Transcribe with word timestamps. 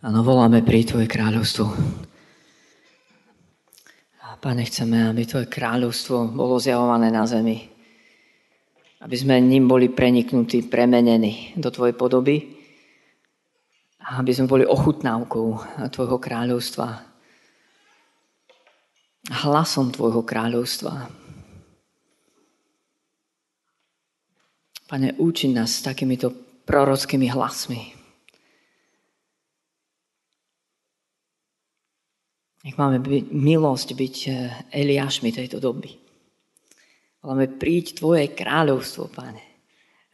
Áno, 0.00 0.24
voláme 0.24 0.64
pri 0.64 0.80
Tvoje 0.88 1.04
kráľovstvo. 1.04 1.76
Pane, 4.40 4.64
chceme, 4.64 5.04
aby 5.04 5.28
Tvoje 5.28 5.44
kráľovstvo 5.52 6.32
bolo 6.32 6.56
zjavované 6.56 7.12
na 7.12 7.28
zemi. 7.28 7.68
Aby 9.04 9.16
sme 9.20 9.44
ním 9.44 9.68
boli 9.68 9.92
preniknutí, 9.92 10.64
premenení 10.72 11.52
do 11.60 11.68
Tvojej 11.68 11.92
podoby. 11.92 12.48
A 14.00 14.24
aby 14.24 14.32
sme 14.32 14.48
boli 14.48 14.64
ochutnávkou 14.64 15.46
Tvojho 15.92 16.16
kráľovstva. 16.16 16.88
Hlasom 19.44 19.92
Tvojho 19.92 20.24
kráľovstva. 20.24 21.12
Pane, 24.88 25.12
úči 25.20 25.52
nás 25.52 25.84
takýmito 25.84 26.32
prorockými 26.64 27.28
hlasmi. 27.28 27.99
Nech 32.60 32.76
máme 32.76 33.00
byť, 33.00 33.24
milosť 33.32 33.88
byť 33.96 34.16
eh, 34.28 34.34
Eliášmi 34.84 35.32
tejto 35.32 35.56
doby. 35.60 35.96
Voláme 37.24 37.48
príď 37.48 38.00
Tvoje 38.00 38.32
kráľovstvo, 38.32 39.08
Pane. 39.12 39.44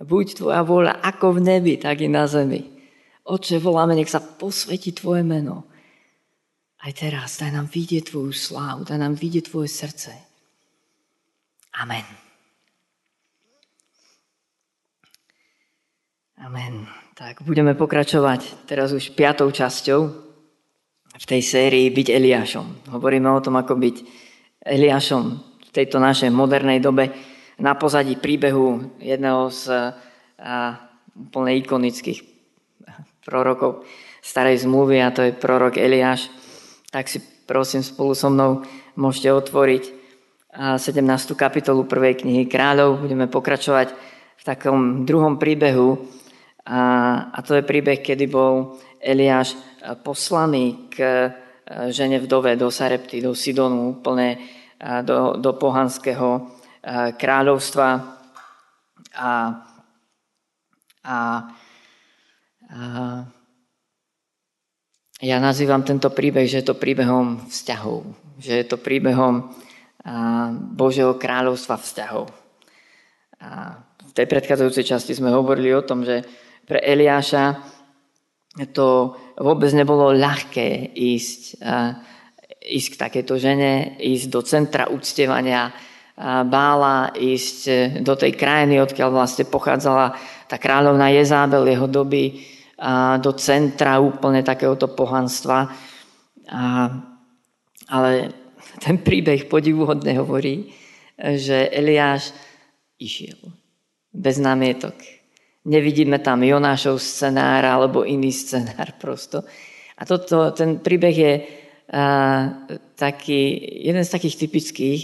Buď 0.03 0.43
Tvoja 0.43 0.63
vôľa 0.63 1.03
ako 1.03 1.39
v 1.39 1.41
nebi, 1.43 1.75
tak 1.79 2.03
i 2.03 2.11
na 2.11 2.27
zemi. 2.27 2.63
Oče, 3.27 3.59
voláme, 3.59 3.99
nech 3.99 4.11
sa 4.11 4.23
posvetí 4.23 4.95
Tvoje 4.95 5.27
meno. 5.27 5.67
Aj 6.83 6.93
teraz, 6.95 7.39
daj 7.43 7.51
nám 7.51 7.67
vidieť 7.67 8.15
Tvoju 8.15 8.31
slávu, 8.31 8.87
daj 8.87 8.99
nám 8.99 9.19
vidieť 9.19 9.51
Tvoje 9.51 9.71
srdce. 9.71 10.15
Amen. 11.83 12.07
Amen. 16.37 16.87
Tak 17.17 17.43
budeme 17.43 17.73
pokračovať 17.73 18.69
teraz 18.69 18.93
už 18.93 19.17
piatou 19.17 19.49
časťou 19.49 20.26
v 21.17 21.25
tej 21.25 21.43
sérii 21.43 21.89
byť 21.89 22.09
Eliášom. 22.13 22.93
Hovoríme 22.93 23.29
o 23.33 23.41
tom, 23.41 23.57
ako 23.57 23.77
byť 23.77 23.97
Eliášom 24.67 25.25
v 25.41 25.71
tejto 25.73 25.97
našej 25.97 26.29
modernej 26.29 26.81
dobe 26.81 27.13
na 27.57 27.73
pozadí 27.77 28.21
príbehu 28.21 29.01
jedného 29.01 29.49
z 29.49 29.93
a, 30.37 30.77
úplne 31.17 31.57
ikonických 31.57 32.21
prorokov 33.25 33.89
starej 34.21 34.69
zmluvy 34.69 35.01
a 35.01 35.09
to 35.09 35.25
je 35.25 35.33
prorok 35.33 35.81
Eliáš. 35.81 36.29
Tak 36.93 37.09
si 37.09 37.25
prosím 37.49 37.81
spolu 37.81 38.13
so 38.13 38.29
mnou 38.29 38.67
môžete 39.01 39.33
otvoriť 39.33 39.85
17. 40.57 41.01
kapitolu 41.37 41.89
prvej 41.89 42.25
knihy 42.25 42.45
kráľov. 42.49 43.05
Budeme 43.05 43.29
pokračovať 43.29 43.93
v 44.37 44.43
takom 44.45 45.05
druhom 45.09 45.37
príbehu 45.41 46.01
a, 46.67 46.83
a 47.31 47.39
to 47.47 47.55
je 47.55 47.63
príbeh, 47.63 48.03
kedy 48.03 48.27
bol 48.27 48.75
Eliáš 48.99 49.55
eh, 49.55 49.95
poslaný 49.95 50.91
k 50.91 50.99
eh, 50.99 51.31
žene 51.95 52.19
vdove 52.19 52.59
do 52.59 52.67
Sarepty, 52.75 53.23
do 53.23 53.39
Sidonu, 53.39 54.03
úplne 54.03 54.35
eh, 54.35 55.01
do, 55.07 55.39
do 55.39 55.55
pohanského 55.55 56.59
kráľovstva. 57.19 57.99
A, 59.19 59.31
a, 61.03 61.19
a 61.19 61.19
ja 65.19 65.37
nazývam 65.43 65.83
tento 65.83 66.15
príbeh, 66.15 66.47
že 66.47 66.63
je 66.63 66.71
to 66.71 66.79
príbehom 66.79 67.51
vzťahov. 67.51 68.07
Že 68.39 68.53
je 68.55 68.67
to 68.71 68.79
príbehom 68.79 69.51
Božieho 70.79 71.19
kráľovstva 71.19 71.75
vzťahov. 71.75 72.31
A 73.43 73.83
v 74.07 74.13
tej 74.15 74.31
predchádzajúcej 74.31 74.87
časti 74.87 75.19
sme 75.19 75.35
hovorili 75.35 75.75
o 75.75 75.83
tom, 75.83 76.07
že 76.07 76.23
pre 76.67 76.83
Eliáša 76.83 77.63
to 78.75 79.15
vôbec 79.39 79.71
nebolo 79.77 80.11
ľahké 80.17 80.93
ísť, 80.97 81.63
ísť 82.67 82.89
k 82.93 83.01
takéto 83.01 83.39
žene, 83.39 84.01
ísť 84.01 84.27
do 84.33 84.41
centra 84.43 84.91
uctievania 84.91 85.71
bála, 86.49 87.13
ísť 87.13 87.59
do 88.01 88.17
tej 88.17 88.33
krajiny, 88.35 88.81
odkiaľ 88.81 89.13
vlastne 89.13 89.45
pochádzala 89.47 90.17
tá 90.49 90.57
kráľovná 90.57 91.13
Jezábel 91.13 91.69
jeho 91.69 91.85
doby, 91.85 92.41
do 93.21 93.33
centra 93.37 94.01
úplne 94.01 94.45
takéhoto 94.45 94.89
pohanstva. 94.93 95.73
Ale 97.89 98.11
ten 98.81 98.97
príbeh 99.01 99.49
podivuhodne 99.49 100.17
hovorí, 100.17 100.73
že 101.17 101.73
Eliáš 101.73 102.33
išiel 103.01 103.37
bez 104.13 104.41
námietok 104.41 104.97
Nevidíme 105.67 106.23
tam 106.23 106.47
Jonášov 106.47 107.03
scenár 107.03 107.67
alebo 107.67 108.07
iný 108.07 108.31
scenár 108.31 108.95
prosto. 109.03 109.43
A 109.99 110.03
toto, 110.07 110.55
ten 110.55 110.79
príbeh 110.79 111.17
je 111.17 111.35
a, 111.35 111.43
taký, 112.95 113.59
jeden 113.83 114.07
z 114.07 114.15
takých 114.15 114.47
typických. 114.47 115.01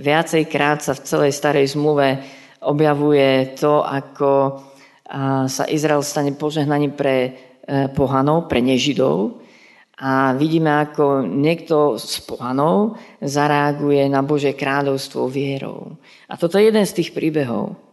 Viacejkrát 0.00 0.80
sa 0.80 0.96
v 0.96 1.04
celej 1.04 1.32
starej 1.36 1.76
zmluve 1.76 2.24
objavuje 2.64 3.52
to, 3.60 3.84
ako 3.84 4.30
a, 5.04 5.44
sa 5.44 5.68
Izrael 5.68 6.00
stane 6.00 6.32
požehnaním 6.32 6.96
pre 6.96 7.16
e, 7.20 7.30
pohanov, 7.92 8.48
pre 8.48 8.64
nežidov. 8.64 9.44
A 9.98 10.32
vidíme, 10.32 10.72
ako 10.88 11.26
niekto 11.26 11.98
z 12.00 12.22
pohanov 12.24 12.96
zareaguje 13.20 14.08
na 14.08 14.24
Bože 14.24 14.56
kráľovstvo 14.56 15.28
vierou. 15.28 16.00
A 16.30 16.38
toto 16.38 16.56
je 16.56 16.70
jeden 16.70 16.86
z 16.86 17.02
tých 17.02 17.10
príbehov. 17.10 17.87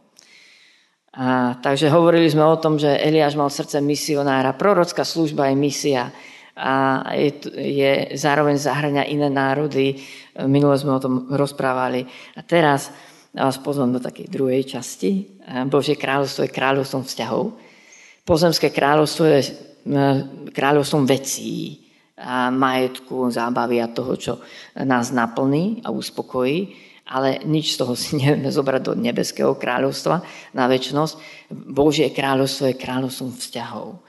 A, 1.15 1.55
takže 1.63 1.87
hovorili 1.87 2.27
sme 2.27 2.43
o 2.43 2.59
tom, 2.59 2.75
že 2.75 2.91
Eliáš 2.91 3.39
mal 3.39 3.47
srdce 3.47 3.79
misionára. 3.79 4.51
Prorocká 4.55 5.07
služba 5.07 5.47
je 5.47 5.55
misia 5.55 6.03
a 6.55 7.03
je, 7.15 7.31
je 7.55 7.91
zároveň 8.19 8.59
zahrania 8.59 9.07
iné 9.07 9.31
národy. 9.31 9.99
Minule 10.47 10.75
sme 10.75 10.95
o 10.95 11.03
tom 11.03 11.27
rozprávali. 11.31 12.03
A 12.35 12.43
teraz 12.43 12.91
vás 13.31 13.59
pozvem 13.59 13.95
do 13.95 13.99
takej 13.99 14.27
druhej 14.27 14.63
časti. 14.63 15.39
Božie 15.67 15.95
kráľovstvo 15.99 16.47
je 16.47 16.55
kráľovstvom 16.55 17.03
vzťahov. 17.03 17.43
Pozemské 18.23 18.71
kráľovstvo 18.71 19.23
je 19.27 19.39
e, 19.43 19.51
kráľovstvom 20.49 21.03
vecí, 21.05 21.85
a 22.15 22.47
majetku, 22.47 23.27
zábavy 23.27 23.83
a 23.83 23.91
toho, 23.91 24.15
čo 24.15 24.33
nás 24.87 25.11
naplní 25.11 25.83
a 25.83 25.91
uspokojí 25.91 26.71
ale 27.05 27.45
nič 27.45 27.77
z 27.77 27.85
toho 27.85 27.93
si 27.93 28.15
nevieme 28.19 28.49
zobrať 28.49 28.81
do 28.81 28.93
nebeského 28.97 29.53
kráľovstva 29.53 30.25
na 30.57 30.65
väčšnosť. 30.65 31.13
Božie 31.53 32.09
kráľovstvo 32.09 32.73
je 32.73 32.81
kráľovstvom 32.81 33.31
vzťahov. 33.37 34.01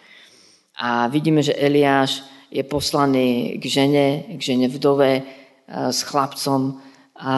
A 0.77 1.09
vidíme, 1.09 1.41
že 1.41 1.57
Eliáš 1.57 2.25
je 2.53 2.61
poslaný 2.65 3.57
k 3.57 3.65
žene, 3.65 4.07
k 4.37 4.41
žene 4.41 4.69
vdove 4.69 5.11
e, 5.19 5.23
s 5.69 6.05
chlapcom 6.05 6.81
a, 7.17 7.37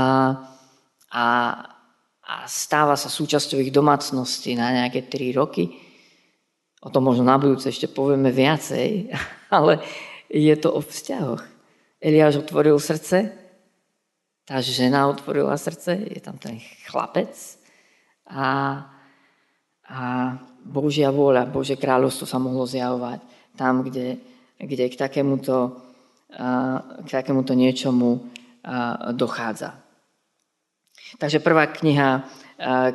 a, 1.11 1.27
a 2.23 2.35
stáva 2.51 2.99
sa 2.99 3.07
súčasťou 3.07 3.63
ich 3.63 3.71
domácnosti 3.71 4.59
na 4.59 4.75
nejaké 4.75 5.07
tri 5.07 5.31
roky. 5.31 5.71
O 6.83 6.91
tom 6.91 7.07
možno 7.07 7.27
na 7.27 7.39
budúce 7.39 7.71
ešte 7.71 7.91
povieme 7.91 8.35
viacej, 8.35 9.15
ale 9.55 9.83
je 10.27 10.55
to 10.59 10.75
o 10.75 10.83
vzťahoch. 10.83 11.43
Eliáš 11.99 12.43
otvoril 12.43 12.79
srdce, 12.79 13.48
tá 14.49 14.65
žena 14.65 15.13
otvorila 15.13 15.53
srdce, 15.61 16.09
je 16.09 16.21
tam 16.25 16.41
ten 16.41 16.57
chlapec 16.89 17.37
a, 18.25 18.81
a 19.85 20.01
Božia 20.65 21.13
vôľa, 21.13 21.53
Božie 21.53 21.77
kráľovstvo 21.77 22.25
sa 22.25 22.41
mohlo 22.41 22.65
zjavovať 22.65 23.21
tam, 23.61 23.85
kde, 23.85 24.17
kde 24.57 24.85
k, 24.89 24.97
takémuto, 24.97 25.77
k 27.05 27.09
takémuto 27.09 27.53
niečomu 27.53 28.25
dochádza. 29.13 29.77
Takže 31.21 31.45
prvá 31.45 31.69
kniha 31.69 32.25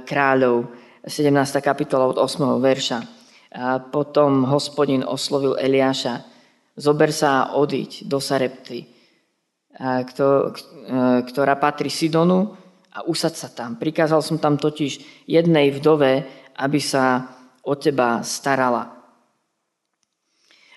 kráľov, 0.06 0.70
17. 1.06 1.34
kapitola 1.62 2.10
od 2.10 2.18
8. 2.18 2.62
verša. 2.62 3.00
Potom 3.94 4.50
hospodin 4.50 5.06
oslovil 5.06 5.58
Eliáša, 5.58 6.26
zober 6.78 7.14
sa 7.14 7.46
a 7.46 7.50
odiť 7.58 8.10
do 8.10 8.18
Sarepty, 8.18 8.93
ktorá 11.28 11.58
patrí 11.58 11.90
Sidonu 11.90 12.54
a 12.94 13.02
usad 13.10 13.34
sa 13.34 13.50
tam. 13.50 13.76
Prikázal 13.82 14.22
som 14.22 14.38
tam 14.38 14.58
totiž 14.62 15.26
jednej 15.26 15.74
vdove, 15.74 16.30
aby 16.62 16.80
sa 16.80 17.34
o 17.66 17.74
teba 17.74 18.22
starala. 18.22 18.94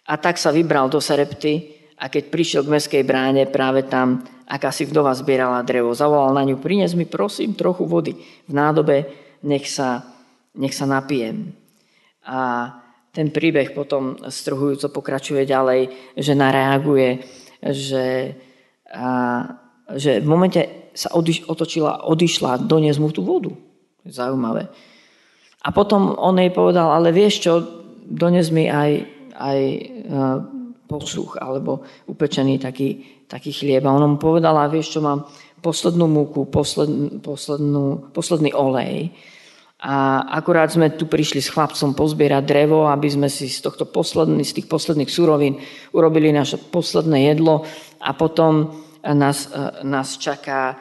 A 0.06 0.14
tak 0.16 0.38
sa 0.38 0.54
vybral 0.54 0.88
do 0.88 1.02
Sarepty 1.02 1.76
a 1.98 2.06
keď 2.08 2.30
prišiel 2.30 2.62
k 2.64 2.72
meskej 2.72 3.02
bráne, 3.02 3.44
práve 3.50 3.84
tam 3.84 4.22
akási 4.46 4.86
vdova 4.86 5.10
zbierala 5.12 5.66
drevo. 5.66 5.90
Zavolal 5.92 6.32
na 6.32 6.46
ňu, 6.46 6.62
prines 6.62 6.94
mi 6.94 7.04
prosím 7.04 7.58
trochu 7.58 7.84
vody 7.84 8.14
v 8.46 8.52
nádobe, 8.54 9.10
nech 9.42 9.66
sa, 9.66 10.06
nech 10.54 10.72
sa 10.72 10.86
napijem. 10.86 11.52
A 12.22 12.70
ten 13.10 13.34
príbeh 13.34 13.74
potom 13.74 14.14
strhujúco 14.30 14.88
pokračuje 14.94 15.42
ďalej, 15.42 16.14
že 16.14 16.32
nareaguje, 16.38 17.26
že 17.66 18.36
a 18.92 19.08
že 19.94 20.18
v 20.18 20.26
momente 20.26 20.90
sa 20.96 21.14
odiš, 21.14 21.46
otočila, 21.46 22.08
odišla, 22.08 22.64
doniesť 22.66 22.98
mu 22.98 23.08
tú 23.12 23.22
vodu. 23.22 23.52
Zaujímavé. 24.06 24.66
A 25.66 25.68
potom 25.74 26.14
on 26.14 26.38
jej 26.38 26.50
povedal, 26.50 26.90
ale 26.90 27.10
vieš 27.10 27.42
čo, 27.42 27.52
dones 28.06 28.50
mi 28.54 28.70
aj, 28.70 28.90
aj 29.34 29.60
posluch 30.86 31.36
alebo 31.42 31.82
upečený 32.06 32.62
taký, 32.62 33.02
taký 33.26 33.50
chlieb. 33.50 33.82
A 33.82 33.94
ona 33.94 34.06
mu 34.06 34.16
povedala, 34.16 34.70
vieš 34.70 34.96
čo, 34.96 35.00
mám 35.02 35.26
poslednú 35.60 36.06
múku, 36.06 36.46
poslednú, 36.46 37.18
poslednú, 37.18 38.14
posledný 38.14 38.54
olej. 38.54 39.10
A 39.76 40.24
akurát 40.32 40.72
sme 40.72 40.88
tu 40.88 41.04
prišli 41.04 41.44
s 41.44 41.52
chlapcom 41.52 41.92
pozbierať 41.92 42.48
drevo, 42.48 42.88
aby 42.88 43.12
sme 43.12 43.28
si 43.28 43.44
z, 43.50 43.60
tohto 43.60 43.84
posledný, 43.84 44.40
z 44.40 44.62
tých 44.62 44.72
posledných 44.72 45.10
surovín 45.12 45.60
urobili 45.92 46.32
naše 46.32 46.56
posledné 46.56 47.28
jedlo 47.34 47.68
a 48.06 48.10
potom 48.14 48.70
nás, 49.02 49.50
nás 49.82 50.14
čaká 50.14 50.78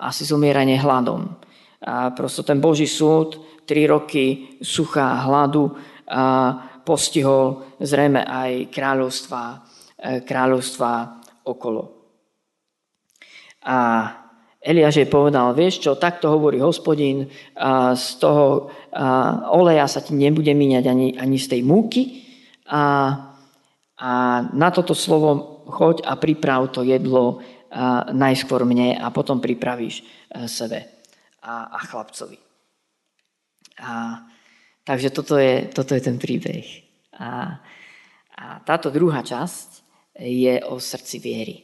asi 0.00 0.22
zomieranie 0.24 0.80
hladom. 0.80 1.36
A 1.84 2.10
prosto 2.16 2.40
ten 2.42 2.58
Boží 2.58 2.88
súd, 2.88 3.36
tri 3.68 3.84
roky 3.84 4.56
suchá 4.64 5.28
hladu, 5.28 5.76
a 6.08 6.56
postihol 6.88 7.76
zrejme 7.84 8.24
aj 8.24 8.72
kráľovstva, 8.72 9.42
kráľovstva 10.24 10.92
okolo. 11.44 11.82
A 13.68 13.76
Eliáš 14.58 15.04
jej 15.04 15.08
povedal, 15.08 15.52
vieš 15.52 15.84
čo, 15.84 16.00
takto 16.00 16.32
hovorí 16.32 16.58
hospodin, 16.58 17.28
a 17.54 17.92
z 17.92 18.16
toho 18.16 18.72
a 18.88 19.52
oleja 19.52 19.84
sa 19.86 20.00
ti 20.00 20.16
nebude 20.16 20.50
míňať 20.50 20.84
ani, 20.88 21.08
ani 21.14 21.36
z 21.36 21.46
tej 21.46 21.62
múky 21.62 22.24
a, 22.66 22.82
a 24.00 24.10
na 24.56 24.68
toto 24.72 24.96
slovo 24.96 25.57
choď 25.68 26.04
a 26.08 26.16
priprav 26.16 26.72
to 26.72 26.82
jedlo 26.82 27.44
najskôr 28.12 28.64
mne 28.64 28.96
a 28.96 29.12
potom 29.12 29.44
pripravíš 29.44 30.00
e, 30.00 30.04
sebe 30.48 30.88
a, 31.44 31.68
a 31.68 31.78
chlapcovi. 31.84 32.40
A 33.84 34.24
Takže 34.88 35.12
toto 35.12 35.36
je, 35.36 35.68
toto 35.68 35.92
je 35.92 36.00
ten 36.00 36.16
príbeh. 36.16 36.64
A, 37.20 37.60
a 38.40 38.44
táto 38.64 38.88
druhá 38.88 39.20
časť 39.20 39.84
je 40.16 40.64
o 40.64 40.80
srdci 40.80 41.20
viery. 41.20 41.56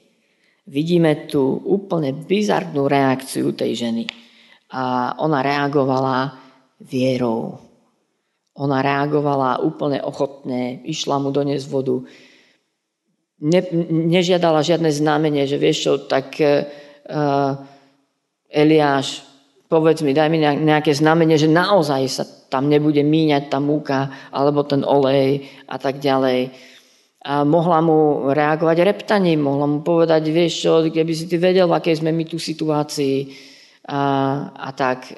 Vidíme 0.69 1.25
tu 1.25 1.41
úplne 1.65 2.12
bizarnú 2.12 2.85
reakciu 2.85 3.56
tej 3.56 3.81
ženy. 3.89 4.05
A 4.77 5.17
ona 5.25 5.41
reagovala 5.41 6.37
vierou. 6.85 7.65
Ona 8.61 8.85
reagovala 8.85 9.65
úplne 9.65 10.05
ochotne, 10.05 10.85
išla 10.85 11.17
mu 11.17 11.33
doniesť 11.33 11.67
vodu. 11.73 12.05
Ne, 13.44 13.61
nežiadala 14.08 14.64
žiadne 14.64 14.88
znamenie, 14.88 15.44
že 15.44 15.61
vieš 15.61 15.79
čo, 15.85 15.93
tak 16.08 16.41
uh, 16.41 17.52
Eliáš 18.49 19.20
povedz 19.69 20.00
mi, 20.00 20.17
daj 20.17 20.31
mi 20.31 20.38
nejaké 20.41 20.94
znamenie, 20.94 21.35
že 21.35 21.50
naozaj 21.50 22.02
sa 22.06 22.25
tam 22.25 22.70
nebude 22.70 23.02
míňať 23.02 23.50
tá 23.50 23.58
múka 23.58 24.31
alebo 24.31 24.62
ten 24.62 24.87
olej 24.87 25.50
a 25.67 25.76
tak 25.76 25.99
ďalej. 25.99 26.55
A 27.25 27.43
mohla 27.43 27.81
mu 27.82 28.31
reagovať 28.31 28.85
reptaním, 28.87 29.43
mohla 29.43 29.67
mu 29.67 29.82
povedať, 29.82 30.23
vieš 30.31 30.69
čo, 30.69 30.73
keby 30.87 31.12
si 31.17 31.26
ty 31.26 31.41
vedel, 31.41 31.67
v 31.67 31.81
sme 31.96 32.14
my 32.14 32.25
tu 32.29 32.38
situácii 32.38 33.32
a, 33.91 34.00
a, 34.55 34.70
tak, 34.76 35.11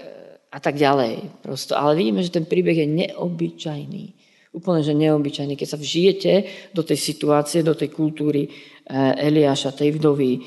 a 0.48 0.58
tak 0.62 0.80
ďalej. 0.80 1.42
Prosto. 1.44 1.76
Ale 1.76 1.98
vidíme, 1.98 2.24
že 2.24 2.32
ten 2.32 2.48
príbeh 2.48 2.78
je 2.78 2.88
neobyčajný. 2.88 4.15
Úplne, 4.56 4.80
že 4.80 4.96
neobyčajný. 4.96 5.52
Keď 5.52 5.68
sa 5.68 5.76
vžijete 5.76 6.32
do 6.72 6.80
tej 6.80 6.96
situácie, 6.96 7.60
do 7.60 7.76
tej 7.76 7.92
kultúry 7.92 8.48
eh, 8.48 9.28
Eliáša, 9.28 9.76
tej 9.76 10.00
vdovy, 10.00 10.32
eh, 10.32 10.42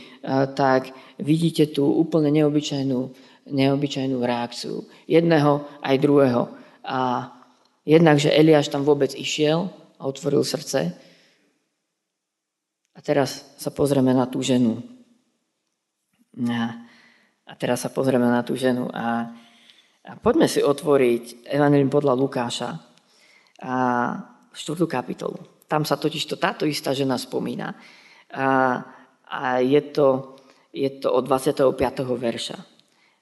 tak 0.58 0.90
vidíte 1.22 1.70
tu 1.70 1.86
úplne 1.86 2.34
neobyčajnú 2.34 3.30
neobyčajnú 3.50 4.22
reakciu. 4.22 4.86
Jedného 5.10 5.66
aj 5.82 5.96
druhého. 5.98 6.54
A 6.86 7.30
jednak, 7.84 8.22
že 8.22 8.34
Eliáš 8.34 8.70
tam 8.70 8.86
vôbec 8.86 9.12
išiel 9.18 9.70
a 9.98 10.06
otvoril 10.06 10.46
srdce. 10.46 10.94
A 12.94 13.00
teraz 13.02 13.46
sa 13.58 13.74
pozrieme 13.74 14.14
na 14.14 14.30
tú 14.30 14.44
ženu. 14.46 14.80
A 17.50 17.52
teraz 17.58 17.84
sa 17.84 17.90
pozrieme 17.90 18.30
na 18.30 18.46
tú 18.46 18.54
ženu. 18.54 18.88
A, 18.94 19.34
a 20.06 20.12
poďme 20.20 20.46
si 20.46 20.62
otvoriť 20.62 21.50
Evangelium 21.50 21.92
podľa 21.92 22.14
Lukáša 22.16 22.70
a 23.62 23.76
4. 24.54 24.88
kapitolu. 24.88 25.38
Tam 25.70 25.86
sa 25.86 25.96
totiž 25.96 26.26
to 26.26 26.36
táto 26.36 26.66
istá 26.66 26.96
žena 26.96 27.20
spomína. 27.20 27.78
A, 28.34 28.48
a 29.30 29.62
je, 29.62 29.82
to, 29.94 30.36
je 30.74 30.90
to 30.98 31.14
od 31.14 31.28
25. 31.28 31.78
verša. 32.18 32.58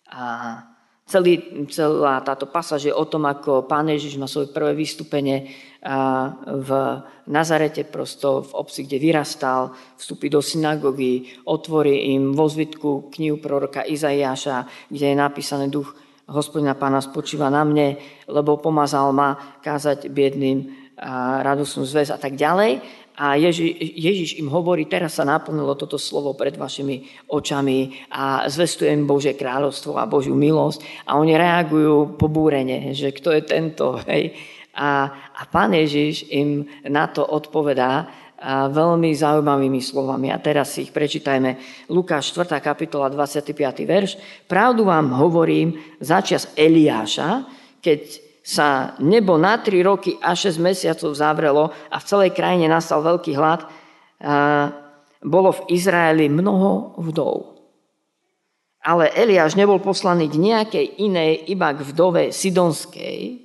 A 0.08 0.24
celý, 1.04 1.68
celá 1.68 2.24
táto 2.24 2.48
pasáž 2.48 2.88
je 2.88 2.94
o 2.96 3.06
tom, 3.08 3.28
ako 3.28 3.68
pán 3.68 3.92
Ježiš 3.92 4.16
má 4.16 4.28
svoje 4.28 4.52
prvé 4.56 4.72
vystúpenie 4.76 5.52
v 6.48 6.70
Nazarete, 7.28 7.84
prosto 7.88 8.44
v 8.44 8.52
obci, 8.60 8.84
kde 8.84 9.00
vyrastal, 9.00 9.72
vstúpi 9.96 10.28
do 10.28 10.44
synagógy, 10.44 11.28
otvorí 11.48 12.16
im 12.16 12.36
vo 12.36 12.48
zvitku 12.48 13.12
knihu 13.16 13.40
proroka 13.40 13.84
Izaiáša, 13.88 14.88
kde 14.92 15.06
je 15.12 15.16
napísané 15.16 15.68
duch 15.72 16.07
hospodina 16.28 16.76
pána 16.76 17.00
spočíva 17.00 17.48
na 17.48 17.64
mne, 17.64 17.96
lebo 18.28 18.60
pomazal 18.60 19.16
ma 19.16 19.60
kázať 19.64 20.12
biedným 20.12 20.88
radosnú 21.44 21.88
zväz 21.88 22.12
a 22.12 22.20
tak 22.20 22.36
ďalej. 22.36 22.82
A 23.18 23.34
Ježi, 23.34 23.74
Ježiš 23.98 24.38
im 24.38 24.46
hovorí, 24.54 24.86
teraz 24.86 25.18
sa 25.18 25.26
naplnilo 25.26 25.74
toto 25.74 25.98
slovo 25.98 26.38
pred 26.38 26.54
vašimi 26.54 27.26
očami 27.34 28.06
a 28.14 28.46
zvestujem 28.46 29.10
Bože 29.10 29.34
kráľovstvo 29.34 29.98
a 29.98 30.06
Božiu 30.06 30.38
milosť. 30.38 31.10
A 31.10 31.18
oni 31.18 31.34
reagujú 31.34 32.14
pobúrene, 32.14 32.94
že 32.94 33.10
kto 33.10 33.34
je 33.34 33.42
tento. 33.42 33.98
Hej. 34.06 34.38
A, 34.78 35.10
a 35.34 35.42
pán 35.50 35.74
Ježiš 35.74 36.30
im 36.30 36.70
na 36.86 37.10
to 37.10 37.26
odpovedá 37.26 38.06
veľmi 38.46 39.10
zaujímavými 39.18 39.82
slovami. 39.82 40.30
A 40.30 40.38
teraz 40.38 40.78
si 40.78 40.86
ich 40.86 40.94
prečítajme. 40.94 41.58
Lukáš 41.90 42.32
4. 42.38 42.62
kapitola 42.62 43.10
25. 43.10 43.58
verš. 43.84 44.22
Pravdu 44.46 44.86
vám 44.86 45.10
hovorím, 45.18 45.74
začas 45.98 46.54
Eliáša, 46.54 47.50
keď 47.82 48.02
sa 48.48 48.96
nebo 49.04 49.36
na 49.36 49.60
3 49.60 49.84
roky 49.84 50.16
a 50.24 50.32
6 50.32 50.56
mesiacov 50.62 51.12
zavrelo 51.12 51.74
a 51.92 51.98
v 52.00 52.08
celej 52.08 52.32
krajine 52.32 52.72
nastal 52.72 53.04
veľký 53.04 53.36
hlad, 53.36 53.68
bolo 55.20 55.50
v 55.52 55.76
Izraeli 55.76 56.32
mnoho 56.32 56.96
vdov. 57.02 57.60
Ale 58.88 59.12
Eliáš 59.12 59.60
nebol 59.60 59.84
poslaný 59.84 60.32
k 60.32 60.40
nejakej 60.40 60.86
inej, 61.04 61.52
iba 61.52 61.76
k 61.76 61.84
vdove 61.92 62.32
Sidonskej, 62.32 63.44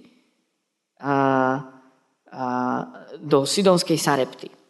a, 1.03 1.15
a, 2.31 2.45
do 3.19 3.43
Sidonskej 3.43 3.99
Sarepty. 3.99 4.62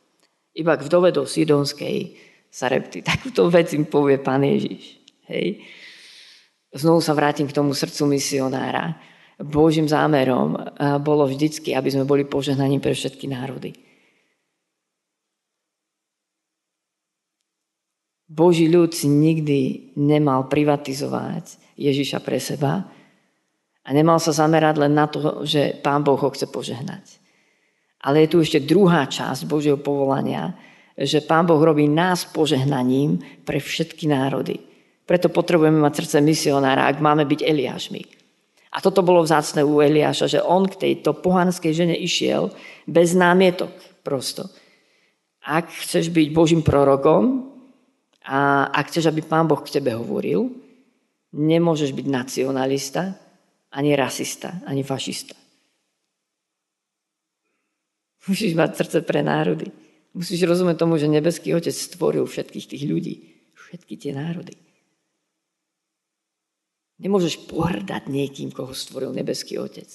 Iba 0.52 0.76
k 0.76 0.84
vdove 0.84 1.12
do 1.12 1.24
Sidonskej 1.24 2.16
Sarepty. 2.52 3.00
Takúto 3.08 3.48
vec 3.48 3.72
im 3.72 3.88
povie 3.88 4.20
pán 4.20 4.44
Ježiš. 4.44 5.00
Hej. 5.28 5.64
Znovu 6.72 7.04
sa 7.04 7.12
vrátim 7.12 7.48
k 7.48 7.56
tomu 7.56 7.76
srdcu 7.76 8.08
misionára 8.08 8.96
Božím 9.42 9.90
zámerom 9.90 10.54
bolo 11.02 11.26
vždycky, 11.26 11.74
aby 11.74 11.90
sme 11.90 12.06
boli 12.06 12.22
požehnaní 12.22 12.78
pre 12.78 12.94
všetky 12.94 13.26
národy. 13.26 13.74
Boží 18.32 18.64
ľud 18.70 18.96
nikdy 18.96 19.92
nemal 19.98 20.48
privatizovať 20.48 21.60
Ježiša 21.76 22.24
pre 22.24 22.40
seba 22.40 22.88
a 23.84 23.88
nemal 23.92 24.16
sa 24.16 24.32
zamerať 24.32 24.80
len 24.80 24.96
na 24.96 25.04
to, 25.04 25.44
že 25.44 25.76
Pán 25.84 26.00
Boh 26.00 26.16
ho 26.16 26.32
chce 26.32 26.48
požehnať. 26.48 27.20
Ale 28.02 28.26
je 28.26 28.28
tu 28.34 28.36
ešte 28.42 28.58
druhá 28.58 29.06
časť 29.06 29.46
Božieho 29.46 29.78
povolania, 29.78 30.58
že 30.98 31.22
Pán 31.22 31.46
Boh 31.46 31.62
robí 31.62 31.86
nás 31.86 32.26
požehnaním 32.28 33.22
pre 33.46 33.62
všetky 33.62 34.10
národy. 34.10 34.58
Preto 35.06 35.30
potrebujeme 35.30 35.78
mať 35.82 36.02
srdce 36.02 36.18
misionára, 36.22 36.86
ak 36.86 37.02
máme 37.02 37.26
byť 37.26 37.40
Eliášmi. 37.46 38.02
A 38.72 38.80
toto 38.80 39.04
bolo 39.04 39.20
vzácne 39.20 39.60
u 39.62 39.84
Eliáša, 39.84 40.26
že 40.32 40.40
on 40.40 40.64
k 40.64 40.80
tejto 40.80 41.12
pohanskej 41.20 41.72
žene 41.76 41.96
išiel 41.96 42.48
bez 42.88 43.12
námietok 43.12 43.70
prosto. 44.00 44.48
Ak 45.44 45.68
chceš 45.68 46.08
byť 46.08 46.28
Božím 46.32 46.62
prorokom 46.64 47.52
a 48.24 48.70
ak 48.70 48.88
chceš, 48.88 49.10
aby 49.10 49.20
Pán 49.20 49.50
Boh 49.50 49.60
k 49.60 49.78
tebe 49.78 49.92
hovoril, 49.92 50.48
nemôžeš 51.34 51.92
byť 51.92 52.06
nacionalista, 52.08 53.18
ani 53.74 53.92
rasista, 53.92 54.62
ani 54.64 54.80
fašista. 54.86 55.41
Musíš 58.28 58.54
mať 58.54 58.78
srdce 58.78 58.98
pre 59.02 59.20
národy. 59.26 59.74
Musíš 60.12 60.44
rozumieť 60.44 60.84
tomu, 60.84 61.00
že 61.00 61.10
nebeský 61.10 61.56
Otec 61.56 61.72
stvoril 61.72 62.28
všetkých 62.28 62.66
tých 62.68 62.84
ľudí, 62.84 63.14
všetky 63.56 63.96
tie 63.96 64.12
národy. 64.12 64.54
Nemôžeš 67.02 67.50
pohrdať 67.50 68.06
niekým, 68.06 68.54
koho 68.54 68.70
stvoril 68.76 69.10
nebeský 69.10 69.58
Otec. 69.58 69.88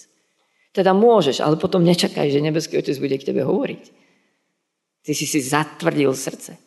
Teda 0.74 0.92
môžeš, 0.92 1.40
ale 1.40 1.56
potom 1.56 1.86
nečakaj, 1.86 2.28
že 2.28 2.44
nebeský 2.44 2.82
Otec 2.82 2.98
bude 3.00 3.16
k 3.16 3.28
tebe 3.32 3.48
hovoriť. 3.48 3.84
Ty 5.08 5.12
si 5.16 5.24
si 5.24 5.40
zatvrdil 5.40 6.12
srdce. 6.12 6.60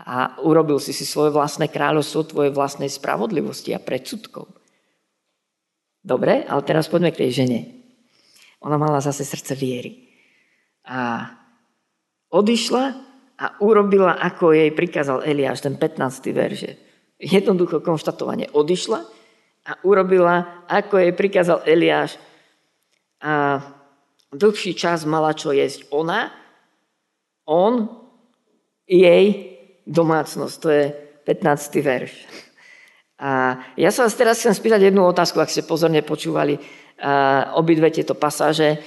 A 0.00 0.40
urobil 0.40 0.80
si 0.80 0.96
si 0.96 1.04
svoje 1.04 1.28
vlastné 1.28 1.68
kráľovstvo 1.68 2.24
tvoje 2.24 2.50
vlastnej 2.56 2.88
spravodlivosti 2.88 3.76
a 3.76 3.82
predsudkov. 3.82 4.48
Dobre, 6.00 6.48
ale 6.48 6.62
teraz 6.64 6.88
poďme 6.88 7.12
k 7.12 7.28
tej 7.28 7.44
žene. 7.44 7.79
Ona 8.60 8.76
mala 8.76 9.00
zase 9.00 9.24
srdce 9.24 9.56
viery. 9.56 10.08
A 10.88 11.28
odišla 12.28 12.84
a 13.40 13.46
urobila, 13.64 14.20
ako 14.20 14.52
jej 14.52 14.70
prikázal 14.76 15.24
Eliáš, 15.24 15.64
ten 15.64 15.76
15. 15.80 16.28
verže. 16.36 16.76
Jednoducho 17.16 17.80
konštatovanie. 17.80 18.52
Odišla 18.52 19.00
a 19.64 19.72
urobila, 19.84 20.64
ako 20.68 21.00
jej 21.00 21.12
prikázal 21.16 21.64
Eliáš. 21.64 22.20
A 23.20 23.64
dlhší 24.32 24.76
čas 24.76 25.04
mala 25.04 25.32
čo 25.36 25.52
jesť 25.52 25.88
ona, 25.92 26.32
on, 27.48 27.88
jej 28.86 29.56
domácnosť. 29.86 30.56
To 30.62 30.68
je 30.70 30.84
15. 31.24 31.80
verš. 31.80 32.12
A 33.20 33.60
ja 33.76 33.92
sa 33.92 34.08
vás 34.08 34.16
teraz 34.16 34.40
chcem 34.40 34.56
spýtať 34.56 34.88
jednu 34.88 35.04
otázku, 35.04 35.36
ak 35.44 35.52
ste 35.52 35.68
pozorne 35.68 36.00
počúvali 36.00 36.56
obidve 37.52 37.92
tieto 37.92 38.16
pasáže. 38.16 38.80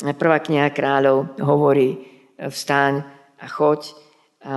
Prvá 0.00 0.40
kniha 0.40 0.72
kráľov 0.72 1.36
hovorí 1.44 2.00
vstaň 2.40 3.04
a 3.36 3.46
choď. 3.46 3.92
A 4.44 4.56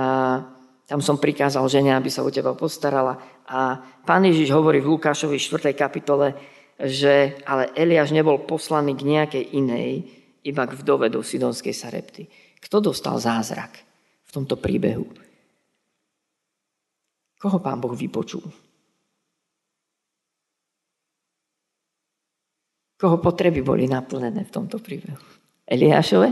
tam 0.88 1.04
som 1.04 1.20
prikázal 1.20 1.68
žene, 1.68 1.92
aby 1.92 2.08
sa 2.08 2.24
o 2.24 2.32
teba 2.32 2.56
postarala. 2.56 3.20
A 3.44 3.76
pán 4.08 4.24
Ježiš 4.24 4.48
hovorí 4.56 4.80
v 4.80 4.96
Lukášovi 4.96 5.36
4. 5.36 5.76
kapitole, 5.76 6.32
že 6.80 7.36
ale 7.44 7.68
Eliáš 7.76 8.16
nebol 8.16 8.40
poslaný 8.48 8.96
k 8.96 9.04
nejakej 9.04 9.44
inej, 9.52 10.08
iba 10.48 10.64
k 10.64 10.72
vdove 10.72 11.12
do 11.12 11.20
Sidonskej 11.20 11.76
Sarepty. 11.76 12.24
Kto 12.64 12.80
dostal 12.80 13.20
zázrak 13.20 13.76
v 14.24 14.30
tomto 14.32 14.56
príbehu? 14.56 15.04
Koho 17.36 17.58
pán 17.60 17.84
Boh 17.84 17.92
vypočul? 17.92 18.67
Koho 22.98 23.22
potreby 23.22 23.62
boli 23.62 23.86
naplnené 23.86 24.42
v 24.42 24.50
tomto 24.50 24.82
príbehu? 24.82 25.22
Eliášove? 25.70 26.28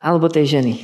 Alebo 0.00 0.32
tej 0.32 0.56
ženy? 0.56 0.74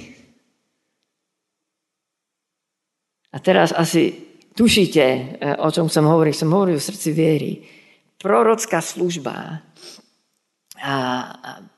A 3.32 3.40
teraz 3.40 3.72
asi 3.72 4.12
tušíte, 4.52 5.04
e, 5.04 5.20
o 5.56 5.68
čom 5.72 5.88
som 5.88 6.04
hovoril. 6.04 6.36
Som 6.36 6.52
hovoril 6.52 6.76
o 6.76 6.84
srdci 6.84 7.16
viery. 7.16 7.64
Prorocká 8.20 8.84
služba 8.84 9.64
a 10.76 10.94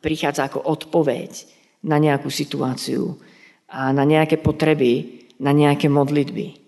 prichádza 0.02 0.50
ako 0.50 0.66
odpoveď 0.66 1.30
na 1.86 2.02
nejakú 2.02 2.26
situáciu 2.26 3.14
a 3.70 3.94
na 3.94 4.02
nejaké 4.02 4.42
potreby, 4.42 5.26
na 5.38 5.54
nejaké 5.54 5.86
modlitby. 5.86 6.67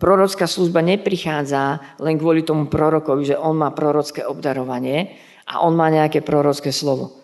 Prorocká 0.00 0.48
služba 0.48 0.80
neprichádza 0.80 1.76
len 2.00 2.16
kvôli 2.16 2.40
tomu 2.40 2.72
prorokovi, 2.72 3.28
že 3.28 3.36
on 3.36 3.52
má 3.52 3.68
prorocké 3.68 4.24
obdarovanie 4.24 5.12
a 5.44 5.60
on 5.60 5.76
má 5.76 5.92
nejaké 5.92 6.24
prorocké 6.24 6.72
slovo. 6.72 7.20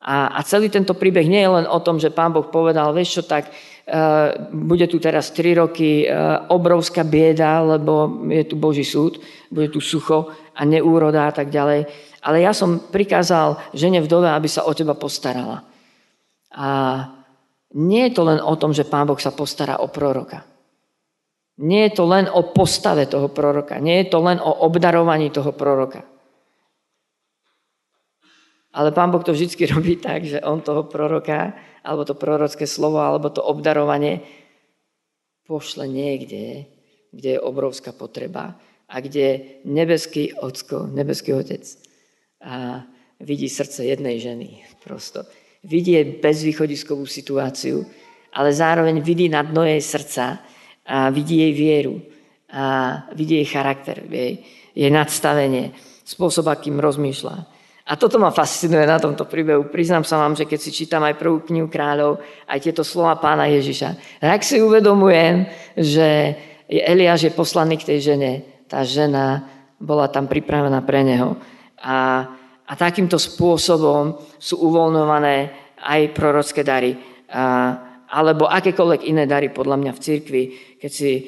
A, 0.00 0.32
a 0.32 0.40
celý 0.46 0.72
tento 0.72 0.96
príbeh 0.96 1.28
nie 1.28 1.44
je 1.44 1.50
len 1.50 1.66
o 1.68 1.76
tom, 1.84 2.00
že 2.00 2.08
pán 2.14 2.32
Boh 2.32 2.48
povedal, 2.48 2.94
vieš 2.96 3.20
čo, 3.20 3.22
tak 3.28 3.50
uh, 3.50 4.48
bude 4.48 4.88
tu 4.88 4.96
teraz 5.02 5.28
3 5.34 5.60
roky 5.60 6.08
uh, 6.08 6.48
obrovská 6.48 7.04
bieda, 7.04 7.60
lebo 7.60 8.24
je 8.32 8.48
tu 8.48 8.56
Boží 8.56 8.86
súd, 8.86 9.20
bude 9.52 9.68
tu 9.68 9.84
sucho 9.84 10.32
a 10.56 10.64
neúroda 10.64 11.28
a 11.28 11.32
tak 11.34 11.52
ďalej. 11.52 11.84
Ale 12.24 12.40
ja 12.40 12.56
som 12.56 12.80
prikázal 12.80 13.60
žene 13.76 14.00
vdove, 14.00 14.30
aby 14.30 14.48
sa 14.48 14.64
o 14.64 14.72
teba 14.72 14.96
postarala. 14.96 15.66
A 16.54 16.68
nie 17.76 18.08
je 18.08 18.16
to 18.16 18.22
len 18.24 18.40
o 18.40 18.54
tom, 18.56 18.72
že 18.72 18.88
pán 18.88 19.04
Boh 19.04 19.20
sa 19.20 19.34
postará 19.34 19.82
o 19.84 19.92
proroka. 19.92 20.46
Nie 21.58 21.90
je 21.90 21.92
to 21.98 22.04
len 22.06 22.30
o 22.30 22.54
postave 22.54 23.10
toho 23.10 23.26
proroka. 23.28 23.82
Nie 23.82 24.06
je 24.06 24.14
to 24.14 24.22
len 24.22 24.38
o 24.38 24.62
obdarovaní 24.62 25.34
toho 25.34 25.50
proroka. 25.50 26.06
Ale 28.70 28.94
Pán 28.94 29.10
Boh 29.10 29.24
to 29.26 29.34
vždy 29.34 29.66
robí 29.74 29.98
tak, 29.98 30.22
že 30.22 30.38
On 30.46 30.62
toho 30.62 30.86
proroka, 30.86 31.58
alebo 31.82 32.06
to 32.06 32.14
prorocké 32.14 32.66
slovo, 32.66 33.02
alebo 33.02 33.26
to 33.30 33.42
obdarovanie 33.42 34.22
pošle 35.48 35.88
niekde, 35.88 36.68
kde 37.10 37.30
je 37.36 37.40
obrovská 37.40 37.90
potreba 37.96 38.60
a 38.84 39.00
kde 39.00 39.58
nebeský 39.64 40.36
ocko, 40.36 40.84
nebeský 40.92 41.32
otec 41.32 41.64
a 42.44 42.84
vidí 43.20 43.48
srdce 43.48 43.84
jednej 43.84 44.20
ženy 44.20 44.62
prosto. 44.84 45.24
Vidí 45.64 45.96
bezvýchodiskovú 46.04 47.08
situáciu, 47.08 47.82
ale 48.36 48.52
zároveň 48.52 49.00
vidí 49.00 49.26
na 49.32 49.42
dno 49.42 49.64
jej 49.64 49.80
srdca 49.80 50.38
a 50.88 51.12
vidí 51.12 51.44
jej 51.44 51.52
vieru 51.52 52.00
a 52.48 52.64
vidí 53.12 53.36
jej 53.36 53.48
charakter, 53.52 54.00
jej, 54.08 54.40
jej 54.72 54.88
nadstavenie, 54.88 55.76
spôsob, 56.08 56.48
akým 56.48 56.80
rozmýšľa. 56.80 57.36
A 57.88 57.96
toto 57.96 58.20
ma 58.20 58.28
fascinuje 58.28 58.84
na 58.84 59.00
tomto 59.00 59.24
príbehu. 59.24 59.72
Priznám 59.72 60.04
sa 60.04 60.20
vám, 60.20 60.36
že 60.36 60.44
keď 60.44 60.60
si 60.60 60.72
čítam 60.72 61.00
aj 61.04 61.16
prvú 61.16 61.40
knihu 61.48 61.72
kráľov, 61.72 62.20
aj 62.44 62.60
tieto 62.60 62.84
slova 62.84 63.16
pána 63.16 63.48
Ježiša, 63.48 64.20
tak 64.20 64.44
si 64.44 64.60
uvedomujem, 64.60 65.48
že 65.72 66.36
Eliáš 66.68 67.28
je 67.28 67.32
poslaný 67.32 67.80
k 67.80 67.88
tej 67.88 68.12
žene. 68.12 68.32
Tá 68.68 68.84
žena 68.84 69.48
bola 69.80 70.12
tam 70.12 70.28
pripravená 70.28 70.84
pre 70.84 71.00
neho. 71.00 71.40
A, 71.80 72.28
a 72.68 72.72
takýmto 72.76 73.16
spôsobom 73.16 74.20
sú 74.36 74.60
uvoľňované 74.68 75.36
aj 75.80 76.00
prorocké 76.12 76.60
dary. 76.60 76.92
A, 77.32 77.72
alebo 78.12 78.52
akékoľvek 78.52 79.08
iné 79.08 79.24
dary 79.24 79.48
podľa 79.48 79.80
mňa 79.80 79.92
v 79.96 80.02
cirkvi. 80.04 80.42
Keď 80.78 80.90
si 80.90 81.10
eh, 81.18 81.24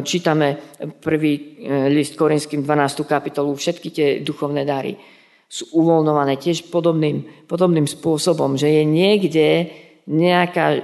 čítame 0.00 0.56
prvý 1.00 1.32
eh, 1.36 1.88
list 1.92 2.16
Korinským 2.16 2.64
12. 2.64 3.04
kapitolu, 3.04 3.52
všetky 3.52 3.88
tie 3.92 4.08
duchovné 4.24 4.64
dary 4.64 4.96
sú 5.44 5.70
uvoľnované 5.76 6.40
tiež 6.40 6.72
podobným, 6.72 7.46
podobným 7.46 7.86
spôsobom, 7.86 8.58
že 8.58 8.72
je 8.72 8.82
niekde 8.82 9.70
nejaká 10.08 10.82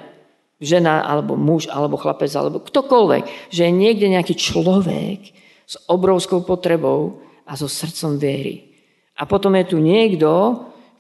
žena, 0.61 1.03
alebo 1.03 1.35
muž, 1.35 1.67
alebo 1.73 1.97
chlapec, 1.97 2.31
alebo 2.37 2.63
ktokoľvek, 2.63 3.51
že 3.51 3.67
je 3.67 3.73
niekde 3.73 4.07
nejaký 4.13 4.37
človek 4.37 5.33
s 5.65 5.75
obrovskou 5.89 6.45
potrebou 6.45 7.25
a 7.49 7.57
so 7.57 7.67
srdcom 7.67 8.21
viery. 8.21 8.71
A 9.19 9.27
potom 9.27 9.57
je 9.59 9.75
tu 9.75 9.77
niekto, 9.81 10.29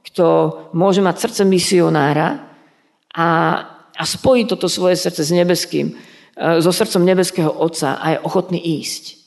kto 0.02 0.26
môže 0.74 1.04
mať 1.04 1.16
srdce 1.28 1.42
misionára 1.44 2.50
a 3.14 3.28
a 4.00 4.04
spojí 4.08 4.48
toto 4.48 4.64
svoje 4.64 4.96
srdce 4.96 5.28
s 5.28 5.32
nebeským, 5.36 5.92
so 6.40 6.72
srdcom 6.72 7.04
nebeského 7.04 7.52
Otca 7.52 8.00
a 8.00 8.16
je 8.16 8.24
ochotný 8.24 8.56
ísť. 8.80 9.20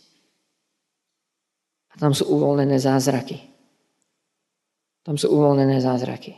A 1.93 2.01
tam 2.01 2.17
sú 2.17 2.25
uvoľnené 2.25 2.81
zázraky. 2.81 3.37
Tam 5.05 5.13
sú 5.13 5.29
uvoľnené 5.29 5.77
zázraky. 5.77 6.33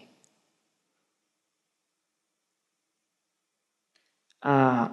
A 4.46 4.86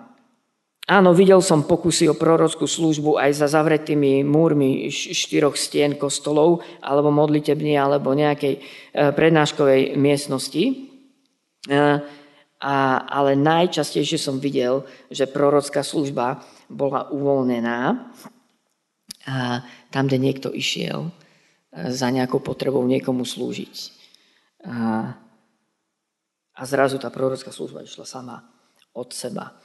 áno, 0.87 1.11
videl 1.13 1.43
som 1.43 1.67
pokusy 1.67 2.09
o 2.09 2.15
prorockú 2.15 2.65
službu 2.65 3.19
aj 3.19 3.43
za 3.43 3.49
zavretými 3.51 4.23
múrmi 4.23 4.87
štyroch 4.89 5.59
stien 5.59 5.99
kostolov, 5.99 6.63
alebo 6.79 7.11
modlitební, 7.11 7.75
alebo 7.75 8.15
nejakej 8.15 8.55
e, 8.57 8.61
prednáškovej 9.13 9.99
miestnosti. 9.99 10.89
A, 12.63 13.03
ale 13.11 13.35
najčastejšie 13.35 14.23
som 14.23 14.39
videl, 14.39 14.87
že 15.11 15.27
prorocká 15.27 15.83
služba 15.83 16.47
bola 16.71 17.11
uvoľnená 17.11 18.07
a 19.27 19.67
tam, 19.91 20.07
kde 20.07 20.23
niekto 20.23 20.55
išiel 20.55 21.11
e, 21.11 21.11
za 21.91 22.07
nejakou 22.15 22.39
potrebou 22.39 22.87
niekomu 22.87 23.27
slúžiť. 23.27 23.75
A, 24.63 25.11
a 26.55 26.63
zrazu 26.63 27.03
tá 27.03 27.11
prorocká 27.11 27.51
služba 27.51 27.83
išla 27.83 28.07
sama 28.07 28.47
od 28.95 29.11
seba. 29.11 29.59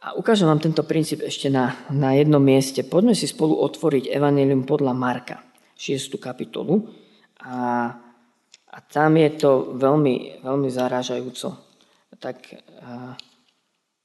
A 0.00 0.16
ukážem 0.16 0.48
vám 0.48 0.64
tento 0.64 0.88
princíp 0.88 1.20
ešte 1.20 1.52
na, 1.52 1.76
na 1.92 2.16
jednom 2.16 2.40
mieste. 2.40 2.88
Poďme 2.88 3.12
si 3.12 3.28
spolu 3.28 3.52
otvoriť 3.52 4.08
Evangelium 4.08 4.64
podľa 4.64 4.96
Marka, 4.96 5.44
6. 5.76 6.16
kapitolu. 6.16 6.88
A, 7.44 7.92
a 8.64 8.78
tam 8.88 9.20
je 9.20 9.28
to 9.36 9.76
veľmi, 9.76 10.40
veľmi 10.40 10.68
zarážajúco 10.72 11.67
tak 12.18 12.58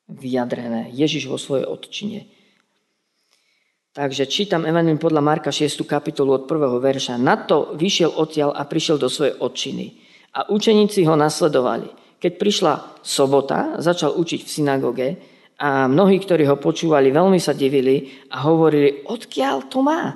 vyjadrené. 0.10 0.94
Ježiš 0.94 1.26
vo 1.26 1.42
svojej 1.42 1.66
odčine. 1.66 2.30
Takže 3.94 4.26
čítam 4.26 4.66
Evangelium 4.66 4.98
podľa 4.98 5.22
Marka 5.22 5.54
6. 5.54 5.86
kapitolu 5.86 6.42
od 6.42 6.50
1. 6.50 6.82
verša. 6.82 7.14
Na 7.22 7.38
to 7.38 7.78
vyšiel 7.78 8.10
odtiaľ 8.10 8.58
a 8.58 8.66
prišiel 8.66 8.98
do 8.98 9.06
svojej 9.06 9.38
odčiny. 9.38 10.02
A 10.34 10.50
učeníci 10.50 11.06
ho 11.06 11.14
nasledovali. 11.14 12.18
Keď 12.18 12.32
prišla 12.42 12.74
sobota, 13.06 13.78
začal 13.78 14.18
učiť 14.18 14.42
v 14.42 14.50
synagóge 14.50 15.08
a 15.62 15.86
mnohí, 15.86 16.18
ktorí 16.18 16.50
ho 16.50 16.58
počúvali, 16.58 17.14
veľmi 17.14 17.38
sa 17.38 17.54
divili 17.54 18.10
a 18.34 18.42
hovorili, 18.50 19.06
odkiaľ 19.06 19.70
to 19.70 19.86
má? 19.86 20.10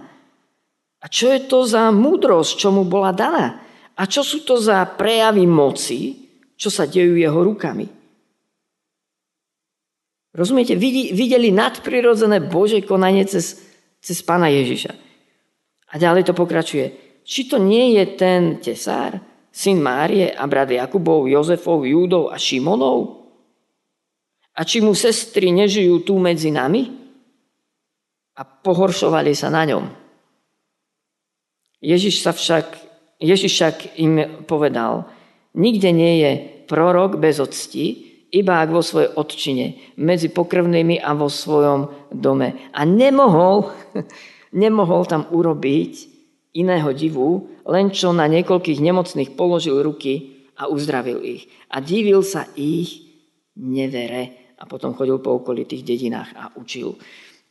A 0.98 1.06
čo 1.06 1.30
je 1.30 1.46
to 1.46 1.62
za 1.62 1.94
múdrosť, 1.94 2.58
čo 2.58 2.74
mu 2.74 2.82
bola 2.82 3.14
daná? 3.14 3.62
A 3.94 4.10
čo 4.10 4.26
sú 4.26 4.42
to 4.42 4.58
za 4.58 4.82
prejavy 4.98 5.46
moci, 5.46 6.27
čo 6.58 6.74
sa 6.74 6.90
dejú 6.90 7.14
jeho 7.16 7.38
rukami. 7.38 7.86
Rozumiete? 10.38 10.78
Videli 11.14 11.50
nadprirodzené 11.54 12.42
Bože 12.46 12.82
konanie 12.86 13.26
cez, 13.26 13.58
cez 14.02 14.22
pána 14.22 14.50
Ježiša. 14.50 14.94
A 15.88 15.94
ďalej 15.98 16.30
to 16.30 16.34
pokračuje. 16.38 16.86
Či 17.26 17.50
to 17.50 17.58
nie 17.58 17.98
je 17.98 18.04
ten 18.18 18.62
tesár, 18.62 19.18
syn 19.50 19.82
Márie 19.82 20.30
a 20.30 20.46
brat 20.46 20.70
Jakubov, 20.70 21.26
Jozefov, 21.26 21.86
Júdov 21.86 22.30
a 22.30 22.38
Šimonov? 22.38 23.18
A 24.58 24.62
či 24.66 24.82
mu 24.82 24.94
sestry 24.94 25.50
nežijú 25.54 26.06
tu 26.06 26.18
medzi 26.22 26.54
nami? 26.54 26.86
A 28.38 28.42
pohoršovali 28.46 29.34
sa 29.34 29.50
na 29.50 29.66
ňom. 29.66 29.86
Ježiš, 31.82 32.26
sa 32.26 32.34
však, 32.34 32.66
Ježiš 33.22 33.54
však 33.54 33.76
im 34.02 34.46
povedal, 34.46 35.10
nikde 35.58 35.90
nie 35.92 36.14
je 36.22 36.32
prorok 36.70 37.18
bez 37.18 37.42
octi, 37.42 38.08
iba 38.32 38.62
ak 38.62 38.70
vo 38.70 38.84
svojej 38.84 39.12
odčine, 39.18 39.66
medzi 39.98 40.30
pokrvnými 40.30 41.02
a 41.02 41.16
vo 41.18 41.32
svojom 41.32 42.12
dome. 42.14 42.70
A 42.76 42.86
nemohol, 42.86 43.72
nemohol 44.64 45.08
tam 45.10 45.26
urobiť 45.32 45.94
iného 46.58 46.90
divu, 46.94 47.50
len 47.66 47.90
čo 47.94 48.12
na 48.12 48.30
niekoľkých 48.30 48.84
nemocných 48.84 49.34
položil 49.38 49.80
ruky 49.80 50.46
a 50.58 50.68
uzdravil 50.68 51.22
ich. 51.24 51.48
A 51.72 51.80
divil 51.80 52.26
sa 52.26 52.50
ich 52.58 53.06
nevere. 53.58 54.56
A 54.58 54.66
potom 54.66 54.98
chodil 54.98 55.22
po 55.22 55.38
okolitých 55.38 55.86
dedinách 55.86 56.34
a 56.34 56.50
učil. 56.58 56.98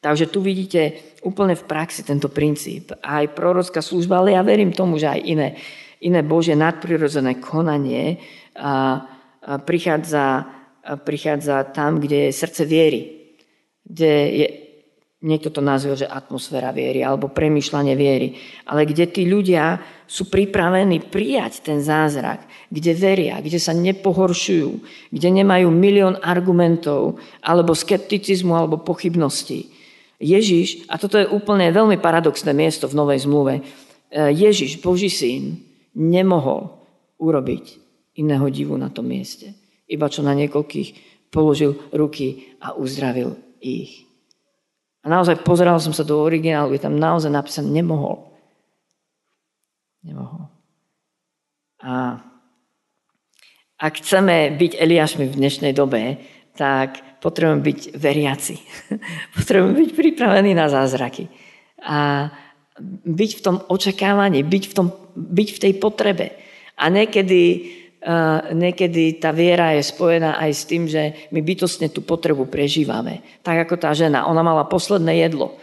Takže 0.03 0.27
tu 0.27 0.43
vidíte 0.43 0.95
úplne 1.23 1.55
v 1.55 1.67
praxi 1.67 2.03
tento 2.03 2.27
princíp. 2.27 2.91
Aj 2.99 3.23
prorocká 3.31 3.79
služba, 3.79 4.19
ale 4.19 4.35
ja 4.35 4.43
verím 4.43 4.75
tomu, 4.75 4.99
že 4.99 5.07
aj 5.07 5.21
iné, 5.23 5.49
iné 6.01 6.21
Bože 6.27 6.53
nadprirodzené 6.53 7.41
konanie 7.41 8.21
a, 8.57 9.01
a 9.41 9.59
prichádza, 9.63 10.45
a 10.85 10.93
prichádza 10.97 11.65
tam, 11.73 12.01
kde 12.03 12.29
je 12.29 12.31
srdce 12.33 12.63
viery. 12.65 13.01
Kde 13.87 14.13
je 14.35 14.47
niekto 15.25 15.49
to 15.49 15.65
nazve, 15.65 15.97
že 15.97 16.07
atmosféra 16.07 16.71
viery 16.77 17.01
alebo 17.01 17.33
premyšľanie 17.33 17.97
viery, 17.97 18.37
ale 18.69 18.85
kde 18.85 19.09
tí 19.09 19.25
ľudia 19.25 19.81
sú 20.05 20.29
pripravení 20.29 21.09
prijať 21.09 21.67
ten 21.67 21.81
zázrak, 21.81 22.45
kde 22.69 22.93
veria, 22.95 23.41
kde 23.41 23.57
sa 23.57 23.73
nepohoršujú, 23.73 24.71
kde 25.11 25.29
nemajú 25.43 25.73
milión 25.73 26.21
argumentov 26.21 27.19
alebo 27.41 27.73
skepticizmu 27.75 28.53
alebo 28.53 28.85
pochybností. 28.85 29.73
Ježiš, 30.21 30.89
a 30.89 30.97
toto 30.97 31.21
je 31.21 31.29
úplne 31.29 31.69
veľmi 31.73 32.01
paradoxné 32.01 32.53
miesto 32.57 32.89
v 32.89 32.97
Novej 32.97 33.29
zmluve, 33.29 33.61
e, 33.61 33.63
Ježiš, 34.33 34.81
Boží 34.81 35.13
syn, 35.13 35.61
nemohol 35.97 36.77
urobiť 37.17 37.65
iného 38.21 38.47
divu 38.53 38.77
na 38.77 38.93
tom 38.93 39.09
mieste. 39.09 39.57
Iba 39.89 40.13
čo 40.13 40.21
na 40.21 40.37
niekoľkých 40.37 40.89
položil 41.33 41.77
ruky 41.93 42.57
a 42.61 42.77
uzdravil 42.77 43.37
ich. 43.61 44.05
A 45.03 45.09
naozaj 45.09 45.47
pozeral 45.47 45.79
som 45.79 45.95
sa 45.95 46.03
do 46.03 46.19
originálu, 46.19 46.75
je 46.75 46.83
tam 46.83 46.99
naozaj 46.99 47.31
napísané, 47.31 47.71
nemohol. 47.71 48.27
Nemohol. 50.03 50.51
A 51.83 52.19
ak 53.77 53.93
chceme 54.03 54.57
byť 54.57 54.73
Eliášmi 54.81 55.29
v 55.29 55.39
dnešnej 55.39 55.73
dobe, 55.77 56.19
tak 56.57 57.21
potrebujeme 57.21 57.63
byť 57.63 57.81
veriaci. 57.95 58.57
potrebujeme 59.37 59.77
byť 59.87 59.91
pripravení 59.93 60.57
na 60.57 60.67
zázraky. 60.73 61.29
A 61.85 62.31
byť 63.05 63.31
v 63.39 63.45
tom 63.45 63.57
očakávaní, 63.67 64.45
byť 64.45 64.65
v, 64.69 64.75
tom, 64.75 64.87
byť 65.17 65.49
v 65.57 65.63
tej 65.63 65.73
potrebe. 65.81 66.37
A 66.77 66.93
niekedy 66.93 67.73
niekedy 68.55 69.19
tá 69.19 69.35
viera 69.35 69.75
je 69.75 69.83
spojená 69.83 70.39
aj 70.39 70.51
s 70.55 70.63
tým, 70.69 70.87
že 70.87 71.27
my 71.35 71.43
bytostne 71.43 71.91
tú 71.91 72.07
potrebu 72.07 72.47
prežívame. 72.47 73.27
Tak 73.43 73.67
ako 73.67 73.75
tá 73.83 73.91
žena, 73.99 74.31
ona 74.31 74.47
mala 74.47 74.63
posledné 74.71 75.27
jedlo. 75.27 75.59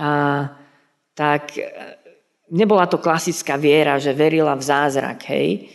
A 0.00 0.48
tak 1.12 1.54
e, 1.60 1.68
nebola 2.48 2.88
to 2.88 2.96
klasická 2.96 3.60
viera, 3.60 4.00
že 4.00 4.16
verila 4.16 4.56
v 4.56 4.66
zázrak, 4.66 5.20
hej, 5.30 5.68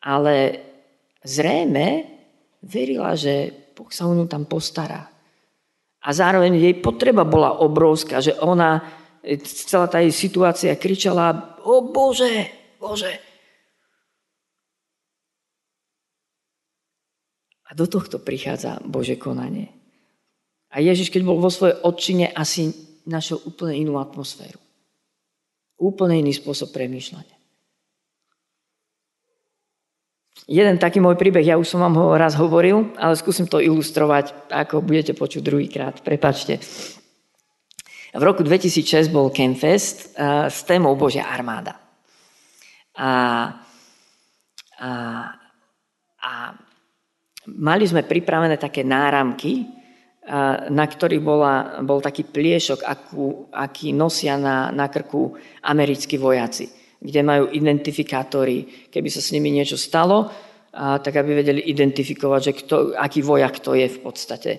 ale 0.00 0.64
zrejme 1.22 2.08
verila, 2.64 3.12
že 3.14 3.52
Boh 3.76 3.92
sa 3.92 4.08
o 4.08 4.16
ňu 4.16 4.24
tam 4.24 4.48
postará. 4.48 5.06
A 6.06 6.08
zároveň 6.14 6.56
jej 6.56 6.74
potreba 6.78 7.26
bola 7.26 7.60
obrovská, 7.60 8.22
že 8.22 8.32
ona, 8.38 8.80
celá 9.42 9.90
tá 9.90 9.98
jej 9.98 10.14
situácia 10.14 10.72
kričala, 10.78 11.58
o 11.66 11.82
Bože, 11.90 12.46
Bože, 12.78 13.18
A 17.66 17.74
do 17.74 17.86
tohto 17.90 18.22
prichádza 18.22 18.78
Bože 18.86 19.18
konanie. 19.18 19.74
A 20.70 20.78
Ježiš, 20.78 21.10
keď 21.10 21.22
bol 21.26 21.42
vo 21.42 21.50
svojej 21.50 21.78
odčine, 21.82 22.30
asi 22.30 22.70
našiel 23.06 23.42
úplne 23.42 23.74
inú 23.74 23.98
atmosféru. 23.98 24.58
Úplne 25.78 26.22
iný 26.22 26.32
spôsob 26.34 26.70
premýšľania. 26.70 27.34
Jeden 30.46 30.78
taký 30.78 31.02
môj 31.02 31.18
príbeh, 31.18 31.42
ja 31.42 31.58
už 31.58 31.66
som 31.66 31.82
vám 31.82 31.98
ho 31.98 32.14
raz 32.14 32.38
hovoril, 32.38 32.94
ale 33.02 33.18
skúsim 33.18 33.50
to 33.50 33.58
ilustrovať, 33.58 34.46
ako 34.46 34.78
budete 34.78 35.10
počuť 35.18 35.42
druhýkrát. 35.42 36.06
Prepačte. 36.06 36.62
V 38.16 38.22
roku 38.24 38.40
2006 38.40 39.12
bol 39.12 39.28
Campfest 39.28 40.16
uh, 40.16 40.48
s 40.48 40.64
témou 40.64 40.96
Božia 40.96 41.28
armáda. 41.28 41.76
A, 42.96 43.12
a, 44.80 44.90
a 46.16 46.32
Mali 47.46 47.86
sme 47.86 48.02
pripravené 48.02 48.58
také 48.58 48.82
náramky, 48.82 49.62
na 50.74 50.84
ktorých 50.90 51.22
bola, 51.22 51.78
bol 51.86 52.02
taký 52.02 52.26
pliešok, 52.26 52.82
akú, 52.82 53.46
aký 53.54 53.94
nosia 53.94 54.34
na, 54.34 54.74
na 54.74 54.90
krku 54.90 55.38
americkí 55.62 56.18
vojaci, 56.18 56.66
kde 56.98 57.22
majú 57.22 57.46
identifikátory. 57.54 58.90
Keby 58.90 59.06
sa 59.06 59.22
s 59.22 59.30
nimi 59.30 59.54
niečo 59.54 59.78
stalo, 59.78 60.26
a, 60.74 60.98
tak 60.98 61.22
aby 61.22 61.46
vedeli 61.46 61.62
identifikovať, 61.70 62.40
že 62.42 62.52
kto, 62.58 62.76
aký 62.98 63.22
vojak 63.22 63.62
to 63.62 63.78
je 63.78 63.86
v 63.86 63.98
podstate. 64.02 64.50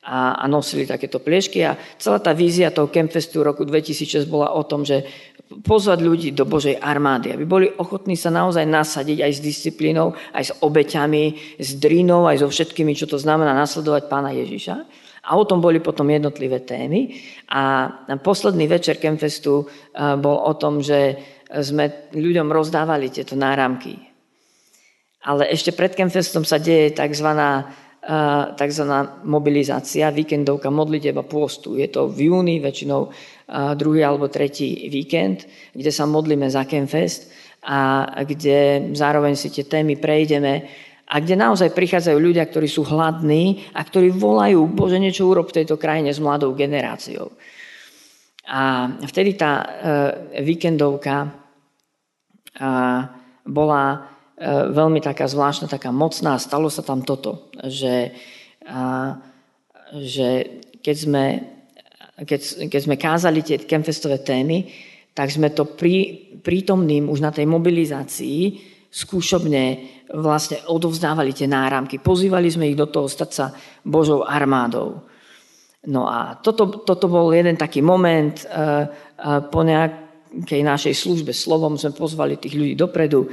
A, 0.00 0.40
a 0.40 0.44
nosili 0.48 0.88
takéto 0.88 1.20
pliešky. 1.20 1.60
A 1.60 1.76
celá 2.00 2.16
tá 2.24 2.32
vízia 2.32 2.72
toho 2.72 2.88
Campfestu 2.88 3.44
roku 3.44 3.68
2006 3.68 4.24
bola 4.24 4.56
o 4.56 4.64
tom, 4.64 4.80
že 4.80 5.04
pozvať 5.60 5.98
ľudí 6.00 6.28
do 6.32 6.48
Božej 6.48 6.80
armády, 6.80 7.34
aby 7.34 7.44
boli 7.44 7.66
ochotní 7.68 8.16
sa 8.16 8.32
naozaj 8.32 8.64
nasadiť 8.64 9.18
aj 9.20 9.32
s 9.36 9.40
disciplínou, 9.44 10.16
aj 10.32 10.44
s 10.48 10.52
obeťami, 10.62 11.58
s 11.60 11.76
drinou, 11.76 12.24
aj 12.24 12.40
so 12.40 12.48
všetkými, 12.48 12.96
čo 12.96 13.04
to 13.10 13.20
znamená 13.20 13.52
nasledovať 13.52 14.08
pána 14.08 14.32
Ježiša. 14.32 14.76
A 15.20 15.36
o 15.36 15.44
tom 15.44 15.60
boli 15.60 15.84
potom 15.84 16.08
jednotlivé 16.08 16.64
témy. 16.64 17.20
A 17.52 17.92
posledný 18.24 18.64
večer 18.70 18.96
Kemfestu 18.96 19.68
eh, 19.68 20.16
bol 20.16 20.48
o 20.48 20.52
tom, 20.56 20.80
že 20.80 21.20
sme 21.50 22.14
ľuďom 22.14 22.46
rozdávali 22.48 23.10
tieto 23.10 23.34
náramky. 23.34 23.98
Ale 25.26 25.50
ešte 25.52 25.74
pred 25.76 25.92
Kemfestom 25.92 26.46
sa 26.46 26.56
deje 26.56 26.96
tzv 26.96 27.28
tzv. 28.56 28.84
mobilizácia, 29.28 30.08
víkendovka 30.08 30.72
modliteba 30.72 31.20
pôstu. 31.20 31.76
Je 31.76 31.88
to 31.92 32.08
v 32.08 32.32
júni, 32.32 32.56
väčšinou 32.56 33.12
druhý 33.76 34.00
alebo 34.06 34.32
tretí 34.32 34.88
víkend, 34.88 35.44
kde 35.76 35.92
sa 35.92 36.08
modlíme 36.08 36.48
za 36.48 36.64
Kenfest 36.64 37.28
a 37.60 38.08
kde 38.24 38.88
zároveň 38.96 39.36
si 39.36 39.52
tie 39.52 39.68
témy 39.68 40.00
prejdeme 40.00 40.64
a 41.10 41.18
kde 41.18 41.34
naozaj 41.34 41.74
prichádzajú 41.74 42.16
ľudia, 42.16 42.46
ktorí 42.46 42.70
sú 42.70 42.86
hladní 42.86 43.68
a 43.74 43.82
ktorí 43.82 44.14
volajú, 44.14 44.64
Bože, 44.70 45.02
niečo 45.02 45.26
urob 45.26 45.50
v 45.50 45.60
tejto 45.60 45.74
krajine 45.74 46.14
s 46.14 46.22
mladou 46.22 46.54
generáciou. 46.54 47.34
A 48.46 48.90
vtedy 49.06 49.34
tá 49.34 49.52
e, 49.62 49.66
víkendovka 50.42 51.30
bola 53.46 54.09
veľmi 54.48 55.04
taká 55.04 55.28
zvláštna, 55.28 55.68
taká 55.68 55.92
mocná. 55.92 56.40
Stalo 56.40 56.72
sa 56.72 56.80
tam 56.80 57.04
toto, 57.04 57.52
že, 57.68 58.16
že 60.00 60.28
keď, 60.80 60.96
sme, 60.96 61.24
keď, 62.24 62.40
keď 62.72 62.80
sme 62.80 62.96
kázali 62.96 63.44
tie 63.44 63.60
kemfestové 63.60 64.24
témy, 64.24 64.72
tak 65.12 65.28
sme 65.28 65.52
to 65.52 65.68
pri, 65.68 66.32
prítomným 66.40 67.12
už 67.12 67.20
na 67.20 67.28
tej 67.28 67.44
mobilizácii 67.44 68.42
skúšobne 68.90 69.86
vlastne 70.10 70.64
odovzdávali 70.66 71.30
tie 71.30 71.46
náramky. 71.46 72.02
Pozývali 72.02 72.50
sme 72.50 72.72
ich 72.72 72.80
do 72.80 72.90
toho 72.90 73.06
stať 73.06 73.30
sa 73.30 73.46
Božou 73.86 74.26
armádou. 74.26 75.06
No 75.86 76.10
a 76.10 76.36
toto, 76.40 76.84
toto 76.84 77.06
bol 77.08 77.32
jeden 77.32 77.56
taký 77.56 77.80
moment, 77.80 78.44
e, 78.44 78.44
e, 78.44 78.58
po 79.48 79.64
nejakej 79.64 80.60
našej 80.60 80.92
službe 80.92 81.32
slovom 81.32 81.80
sme 81.80 81.96
pozvali 81.96 82.36
tých 82.36 82.52
ľudí 82.52 82.74
dopredu 82.76 83.30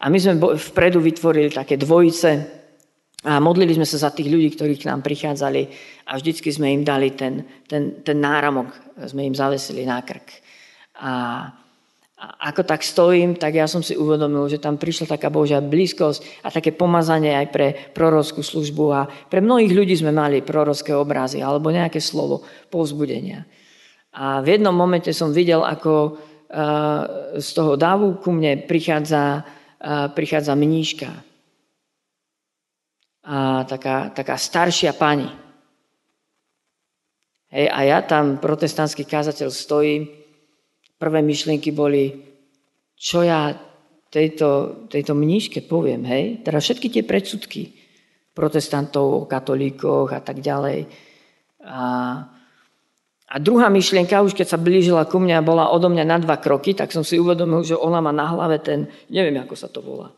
a 0.00 0.04
my 0.08 0.16
sme 0.16 0.40
vpredu 0.56 0.96
vytvorili 0.96 1.52
také 1.52 1.76
dvojice 1.76 2.60
a 3.20 3.36
modlili 3.36 3.76
sme 3.76 3.84
sa 3.84 4.08
za 4.08 4.10
tých 4.16 4.32
ľudí, 4.32 4.56
ktorí 4.56 4.80
k 4.80 4.88
nám 4.88 5.04
prichádzali 5.04 5.62
a 6.08 6.16
vždycky 6.16 6.48
sme 6.48 6.72
im 6.72 6.82
dali 6.88 7.12
ten, 7.12 7.44
ten, 7.68 8.00
ten 8.00 8.16
náramok, 8.16 8.72
sme 9.04 9.28
im 9.28 9.36
zavesili 9.36 9.84
na 9.84 10.00
krk. 10.00 10.40
A, 11.04 11.12
a 12.16 12.24
ako 12.48 12.64
tak 12.64 12.80
stojím, 12.80 13.36
tak 13.36 13.60
ja 13.60 13.68
som 13.68 13.84
si 13.84 13.92
uvedomil, 13.92 14.48
že 14.48 14.56
tam 14.56 14.80
prišla 14.80 15.20
taká 15.20 15.28
Božia 15.28 15.60
blízkosť 15.60 16.44
a 16.44 16.48
také 16.48 16.72
pomazanie 16.72 17.36
aj 17.36 17.46
pre 17.52 17.66
prorockú 17.92 18.40
službu 18.40 18.84
a 18.88 19.04
pre 19.28 19.44
mnohých 19.44 19.76
ľudí 19.76 20.00
sme 20.00 20.16
mali 20.16 20.40
prorocké 20.40 20.96
obrazy 20.96 21.44
alebo 21.44 21.68
nejaké 21.68 22.00
slovo 22.00 22.40
povzbudenia. 22.72 23.44
A 24.16 24.40
v 24.40 24.56
jednom 24.56 24.72
momente 24.72 25.12
som 25.12 25.28
videl, 25.28 25.60
ako 25.60 26.16
z 27.36 27.48
toho 27.54 27.78
dávu 27.78 28.18
ku 28.18 28.34
mne 28.34 28.66
prichádza 28.66 29.44
prichádza 30.12 30.54
mníška. 30.54 31.10
A 33.24 33.64
taká, 33.64 34.10
taká 34.12 34.36
staršia 34.36 34.92
pani. 34.96 35.28
Hej, 37.50 37.66
a 37.66 37.78
ja 37.82 37.98
tam, 38.06 38.38
protestantský 38.38 39.04
kázateľ, 39.04 39.48
stojím. 39.50 40.06
Prvé 41.00 41.24
myšlienky 41.24 41.72
boli, 41.72 42.12
čo 42.94 43.24
ja 43.24 43.56
tejto, 44.12 44.84
tejto 44.86 45.16
mníške 45.16 45.64
poviem, 45.64 46.04
hej? 46.04 46.44
Teda 46.44 46.60
všetky 46.60 46.92
tie 46.92 47.02
predsudky 47.02 47.72
protestantov, 48.36 49.26
katolíkoch 49.26 50.12
a 50.14 50.20
tak 50.20 50.44
ďalej. 50.44 50.86
A, 51.64 51.80
a 53.30 53.38
druhá 53.38 53.70
myšlienka, 53.70 54.26
už 54.26 54.34
keď 54.34 54.46
sa 54.50 54.58
blížila 54.58 55.06
ku 55.06 55.22
mňa, 55.22 55.46
bola 55.46 55.70
odo 55.70 55.86
mňa 55.86 56.02
na 56.02 56.18
dva 56.18 56.42
kroky, 56.42 56.74
tak 56.74 56.90
som 56.90 57.06
si 57.06 57.14
uvedomil, 57.14 57.62
že 57.62 57.78
ona 57.78 58.02
má 58.02 58.10
na 58.10 58.26
hlave 58.26 58.58
ten, 58.58 58.90
neviem, 59.06 59.38
ako 59.38 59.54
sa 59.54 59.70
to 59.70 59.78
volá, 59.78 60.10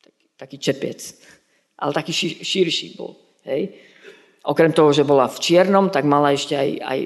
taký, 0.00 0.24
taký 0.32 0.56
čepec, 0.56 1.00
ale 1.76 1.92
taký 1.92 2.40
širší 2.40 2.96
bol. 2.96 3.20
Hej? 3.44 3.76
Okrem 4.48 4.72
toho, 4.72 4.96
že 4.96 5.04
bola 5.04 5.28
v 5.28 5.36
čiernom, 5.44 5.92
tak 5.92 6.08
mala 6.08 6.32
ešte 6.32 6.56
aj, 6.56 6.70
aj 6.80 7.00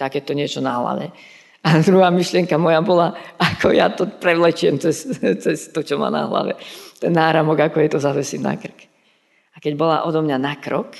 takéto 0.00 0.32
niečo 0.32 0.64
na 0.64 0.80
hlave. 0.80 1.12
A 1.60 1.84
druhá 1.84 2.08
myšlienka 2.08 2.56
moja 2.56 2.80
bola, 2.80 3.12
ako 3.36 3.68
ja 3.68 3.92
to 3.92 4.08
prevlečiem 4.08 4.80
cez, 4.80 5.04
cez 5.44 5.76
to, 5.76 5.84
čo 5.84 6.00
má 6.00 6.08
na 6.08 6.24
hlave. 6.24 6.56
Ten 6.96 7.12
náramok, 7.12 7.68
ako 7.68 7.84
je 7.84 7.90
to 7.92 8.00
zavesím 8.00 8.48
na 8.48 8.56
krk. 8.56 8.88
A 9.52 9.60
keď 9.60 9.76
bola 9.76 10.08
odo 10.08 10.24
mňa 10.24 10.40
na 10.40 10.56
krok, 10.56 10.96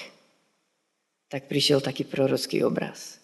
tak 1.33 1.49
prišiel 1.49 1.81
taký 1.81 2.05
prorocký 2.05 2.61
obraz. 2.61 3.24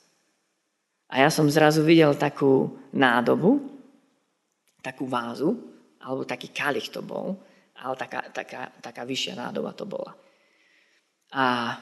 A 1.11 1.27
ja 1.27 1.29
som 1.31 1.51
zrazu 1.51 1.83
videl 1.83 2.15
takú 2.15 2.79
nádobu, 2.95 3.59
takú 4.81 5.11
vázu, 5.11 5.59
alebo 6.01 6.23
taký 6.23 6.55
kalich 6.55 6.89
to 6.89 7.03
bol, 7.03 7.35
ale 7.77 7.95
taká, 7.99 8.31
taká, 8.31 8.71
taká 8.79 9.03
vyššia 9.03 9.35
nádoba 9.37 9.75
to 9.75 9.85
bola. 9.85 10.15
A 11.35 11.75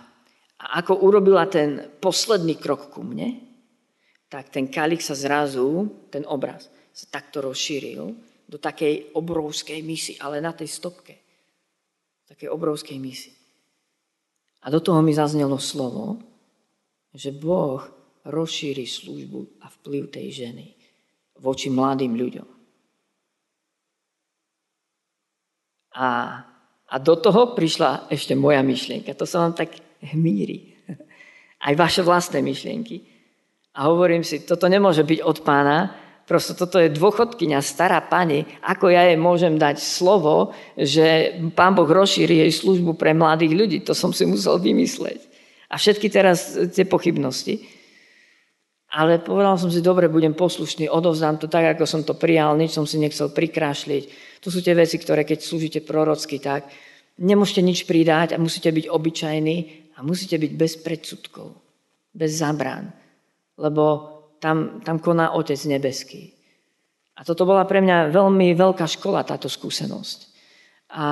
a 0.59 0.83
ako 0.83 1.07
urobila 1.07 1.47
ten 1.47 1.79
posledný 2.03 2.59
krok 2.59 2.91
ku 2.91 3.07
mne, 3.07 3.38
tak 4.27 4.51
ten 4.51 4.67
kalich 4.67 5.01
sa 5.01 5.14
zrazu, 5.14 5.87
ten 6.11 6.27
obraz, 6.27 6.67
sa 6.91 7.07
takto 7.07 7.38
rozšíril 7.47 8.05
do 8.51 8.59
takej 8.59 9.14
obrovskej 9.14 9.79
misy, 9.87 10.19
ale 10.19 10.43
na 10.43 10.51
tej 10.51 10.67
stopke. 10.67 11.14
Takej 12.27 12.51
obrovskej 12.51 12.99
misy. 12.99 13.31
A 14.67 14.75
do 14.75 14.83
toho 14.83 14.99
mi 14.99 15.14
zaznelo 15.14 15.62
slovo, 15.62 16.19
že 17.14 17.31
Boh 17.31 17.87
rozšíri 18.26 18.87
službu 18.87 19.62
a 19.62 19.70
vplyv 19.70 20.02
tej 20.11 20.28
ženy 20.46 20.66
voči 21.38 21.70
mladým 21.70 22.18
ľuďom. 22.18 22.48
A, 25.98 26.09
a 26.87 26.94
do 27.02 27.14
toho 27.18 27.59
prišla 27.59 28.11
ešte 28.11 28.38
moja 28.38 28.62
myšlienka. 28.62 29.14
To 29.18 29.26
sa 29.26 29.42
vám 29.42 29.54
tak 29.54 29.74
hmíri. 30.14 30.78
Aj 31.66 31.74
vaše 31.74 32.07
vlastné 32.07 32.38
myšlienky. 32.42 33.02
A 33.74 33.90
hovorím 33.90 34.22
si, 34.22 34.42
toto 34.42 34.66
nemôže 34.66 35.07
byť 35.07 35.20
od 35.22 35.38
pána, 35.46 35.94
prosto 36.26 36.54
toto 36.54 36.83
je 36.83 36.90
dôchodkynia, 36.90 37.62
stará 37.62 38.02
pani, 38.02 38.42
ako 38.62 38.90
ja 38.90 39.07
jej 39.07 39.18
môžem 39.18 39.54
dať 39.54 39.78
slovo, 39.78 40.50
že 40.74 41.38
pán 41.54 41.78
Boh 41.78 41.87
rozšíri 41.87 42.42
jej 42.46 42.52
službu 42.52 42.98
pre 42.98 43.14
mladých 43.14 43.54
ľudí. 43.54 43.78
To 43.87 43.94
som 43.94 44.11
si 44.11 44.26
musel 44.26 44.59
vymysleť. 44.59 45.24
A 45.70 45.78
všetky 45.78 46.11
teraz 46.11 46.59
tie 46.74 46.85
pochybnosti. 46.85 47.78
Ale 48.88 49.20
povedal 49.20 49.61
som 49.61 49.68
si, 49.68 49.85
dobre, 49.85 50.09
budem 50.09 50.33
poslušný, 50.33 50.88
odovzdám 50.88 51.37
to 51.37 51.44
tak, 51.44 51.77
ako 51.77 51.85
som 51.85 52.01
to 52.09 52.16
prijal, 52.16 52.57
nič 52.57 52.72
som 52.72 52.88
si 52.88 52.96
nechcel 52.96 53.29
prikrášliť. 53.29 54.05
To 54.40 54.48
sú 54.48 54.64
tie 54.64 54.72
veci, 54.72 54.96
ktoré 54.96 55.29
keď 55.29 55.44
slúžite 55.44 55.81
prorocky, 55.85 56.40
tak 56.40 56.72
nemôžete 57.20 57.61
nič 57.61 57.85
pridať 57.85 58.33
a 58.33 58.40
musíte 58.40 58.72
byť 58.72 58.88
obyčajní 58.88 59.57
a 59.98 60.07
musíte 60.07 60.40
byť 60.40 60.53
bez 60.57 60.72
predsudkov, 60.81 61.53
bez 62.16 62.40
zabrán, 62.40 62.88
lebo 63.61 63.85
tam, 64.40 64.81
tam 64.81 65.03
koná 65.03 65.37
Otec 65.37 65.59
nebeský. 65.68 66.33
A 67.18 67.27
toto 67.27 67.42
bola 67.42 67.66
pre 67.66 67.83
mňa 67.83 68.14
veľmi 68.14 68.55
veľká 68.55 68.87
škola, 68.87 69.27
táto 69.27 69.51
skúsenosť. 69.51 70.18
A, 70.94 71.07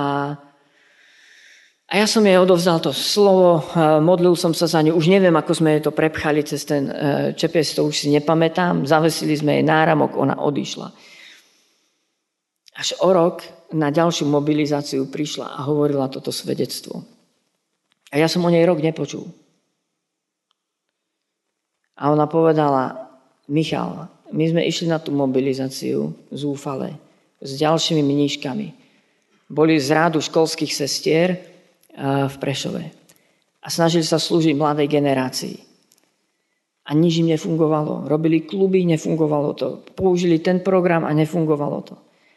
a 1.86 2.02
ja 2.02 2.06
som 2.10 2.26
jej 2.26 2.34
odovzdal 2.34 2.82
to 2.82 2.90
slovo, 2.90 3.62
modlil 4.02 4.34
som 4.34 4.50
sa 4.50 4.66
za 4.66 4.82
ňu, 4.82 4.98
už 4.98 5.06
neviem, 5.06 5.34
ako 5.38 5.52
sme 5.54 5.78
to 5.78 5.94
prepchali 5.94 6.42
cez 6.42 6.66
ten 6.66 6.90
e, 6.90 6.94
čepes, 7.38 7.78
to 7.78 7.86
už 7.86 7.94
si 7.94 8.08
nepamätám, 8.10 8.82
zavesili 8.82 9.38
sme 9.38 9.62
jej 9.62 9.64
náramok, 9.64 10.18
ona 10.18 10.34
odišla. 10.34 10.90
Až 12.74 12.98
o 13.06 13.08
rok 13.14 13.46
na 13.70 13.94
ďalšiu 13.94 14.26
mobilizáciu 14.26 15.06
prišla 15.06 15.54
a 15.54 15.62
hovorila 15.62 16.10
toto 16.10 16.34
svedectvo. 16.34 17.06
A 18.10 18.18
ja 18.18 18.26
som 18.26 18.42
o 18.42 18.50
nej 18.50 18.66
rok 18.66 18.82
nepočul. 18.82 19.30
A 21.96 22.10
ona 22.10 22.26
povedala, 22.26 23.14
Michal, 23.46 24.10
my 24.34 24.44
sme 24.50 24.66
išli 24.66 24.90
na 24.90 24.98
tú 24.98 25.14
mobilizáciu 25.14 26.10
zúfale 26.34 26.98
s 27.38 27.54
ďalšími 27.62 28.02
mníškami. 28.02 28.68
Boli 29.46 29.78
z 29.78 29.94
rádu 29.94 30.18
školských 30.18 30.74
sestier 30.74 31.55
v 31.96 32.36
Prešove. 32.36 32.82
A 33.64 33.66
snažili 33.72 34.04
sa 34.04 34.20
slúžiť 34.20 34.54
mladej 34.54 34.86
generácii. 34.86 35.56
A 36.86 36.94
nič 36.94 37.18
im 37.18 37.34
nefungovalo. 37.34 38.06
Robili 38.06 38.46
kluby, 38.46 38.86
nefungovalo 38.86 39.58
to. 39.58 39.66
Použili 39.98 40.38
ten 40.38 40.62
program 40.62 41.02
a 41.02 41.10
nefungovalo 41.10 41.78
to. 41.82 41.94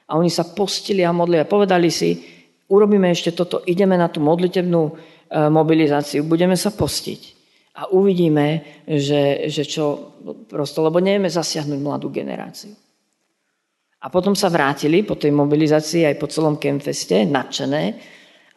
A 0.09 0.17
oni 0.17 0.33
sa 0.33 0.41
postili 0.41 1.05
a 1.05 1.13
modlili 1.13 1.45
a 1.45 1.51
povedali 1.51 1.93
si, 1.93 2.17
urobíme 2.65 3.13
ešte 3.13 3.37
toto, 3.37 3.61
ideme 3.69 3.93
na 3.93 4.09
tú 4.09 4.25
modlitebnú 4.25 4.97
E, 5.29 5.45
mobilizáciu, 5.45 6.25
budeme 6.25 6.57
sa 6.57 6.73
postiť 6.73 7.21
a 7.77 7.93
uvidíme, 7.93 8.81
že, 8.89 9.45
že 9.45 9.61
čo 9.61 10.17
prosto, 10.49 10.81
lebo 10.81 10.97
nevieme 10.97 11.29
zasiahnuť 11.29 11.79
mladú 11.85 12.09
generáciu. 12.09 12.73
A 14.01 14.09
potom 14.09 14.33
sa 14.33 14.49
vrátili 14.49 15.05
po 15.05 15.21
tej 15.21 15.29
mobilizácii 15.29 16.09
aj 16.09 16.15
po 16.17 16.25
celom 16.25 16.57
Kemfeste, 16.57 17.29
nadšené, 17.29 17.83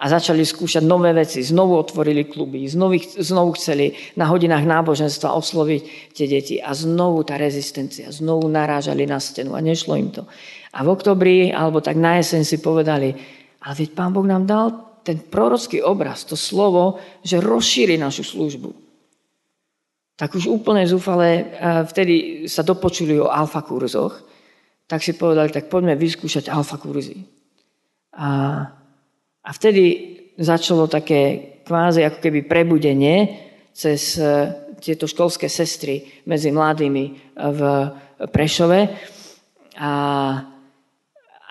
a 0.03 0.11
začali 0.11 0.43
skúšať 0.43 0.83
nové 0.83 1.15
veci. 1.15 1.47
Znovu 1.47 1.79
otvorili 1.79 2.27
kluby, 2.27 2.67
znovu, 2.67 2.99
znovu 2.99 3.55
chceli 3.55 3.95
na 4.19 4.27
hodinách 4.27 4.67
náboženstva 4.67 5.31
osloviť 5.31 5.83
tie 6.11 6.27
deti 6.27 6.59
a 6.59 6.75
znovu 6.75 7.23
tá 7.23 7.39
rezistencia, 7.39 8.11
znovu 8.11 8.51
narážali 8.51 9.07
na 9.07 9.23
stenu 9.23 9.55
a 9.55 9.63
nešlo 9.63 9.95
im 9.95 10.11
to. 10.11 10.27
A 10.75 10.83
v 10.83 10.89
oktobri, 10.91 11.55
alebo 11.55 11.79
tak 11.79 11.95
na 11.95 12.19
jeseň 12.19 12.43
si 12.43 12.59
povedali, 12.59 13.15
ale 13.63 13.75
veď 13.79 13.89
Pán 13.95 14.11
Boh 14.11 14.27
nám 14.27 14.43
dal 14.43 14.75
ten 15.07 15.23
prorocký 15.23 15.87
obraz, 15.87 16.27
to 16.27 16.35
slovo, 16.35 16.99
že 17.23 17.39
rozšíri 17.39 17.95
našu 17.95 18.27
službu. 18.27 18.75
Tak 20.19 20.35
už 20.35 20.51
úplne 20.51 20.83
zúfale, 20.83 21.47
vtedy 21.87 22.47
sa 22.51 22.67
dopočuli 22.67 23.23
o 23.23 23.31
alfa 23.31 23.63
kurzoch, 23.63 24.19
tak 24.91 24.99
si 24.99 25.15
povedali, 25.15 25.55
tak 25.55 25.71
poďme 25.71 25.95
vyskúšať 25.95 26.51
alfa 26.51 26.79
kurzy. 26.79 27.23
A, 28.19 28.29
a 29.43 29.51
vtedy 29.51 29.85
začalo 30.39 30.87
také 30.87 31.53
kvázi 31.67 32.07
ako 32.07 32.19
keby 32.23 32.47
prebudenie 32.47 33.17
cez 33.75 34.19
e, 34.19 34.25
tieto 34.83 35.07
školské 35.07 35.47
sestry 35.47 36.23
medzi 36.27 36.51
mladými 36.51 37.05
v 37.39 37.61
Prešove. 38.31 38.81
A 39.79 39.91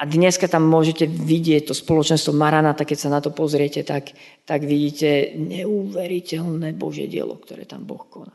a 0.01 0.09
dneska 0.09 0.49
tam 0.49 0.65
môžete 0.65 1.05
vidieť 1.05 1.69
to 1.69 1.77
spoločenstvo 1.77 2.33
Maranata, 2.33 2.89
keď 2.89 2.97
sa 2.97 3.13
na 3.13 3.21
to 3.21 3.29
pozriete, 3.29 3.85
tak, 3.85 4.17
tak 4.49 4.65
vidíte 4.65 5.37
neuveriteľné 5.37 6.73
Božie 6.73 7.05
dielo, 7.05 7.37
ktoré 7.37 7.69
tam 7.69 7.85
Boh 7.85 8.01
koná. 8.09 8.33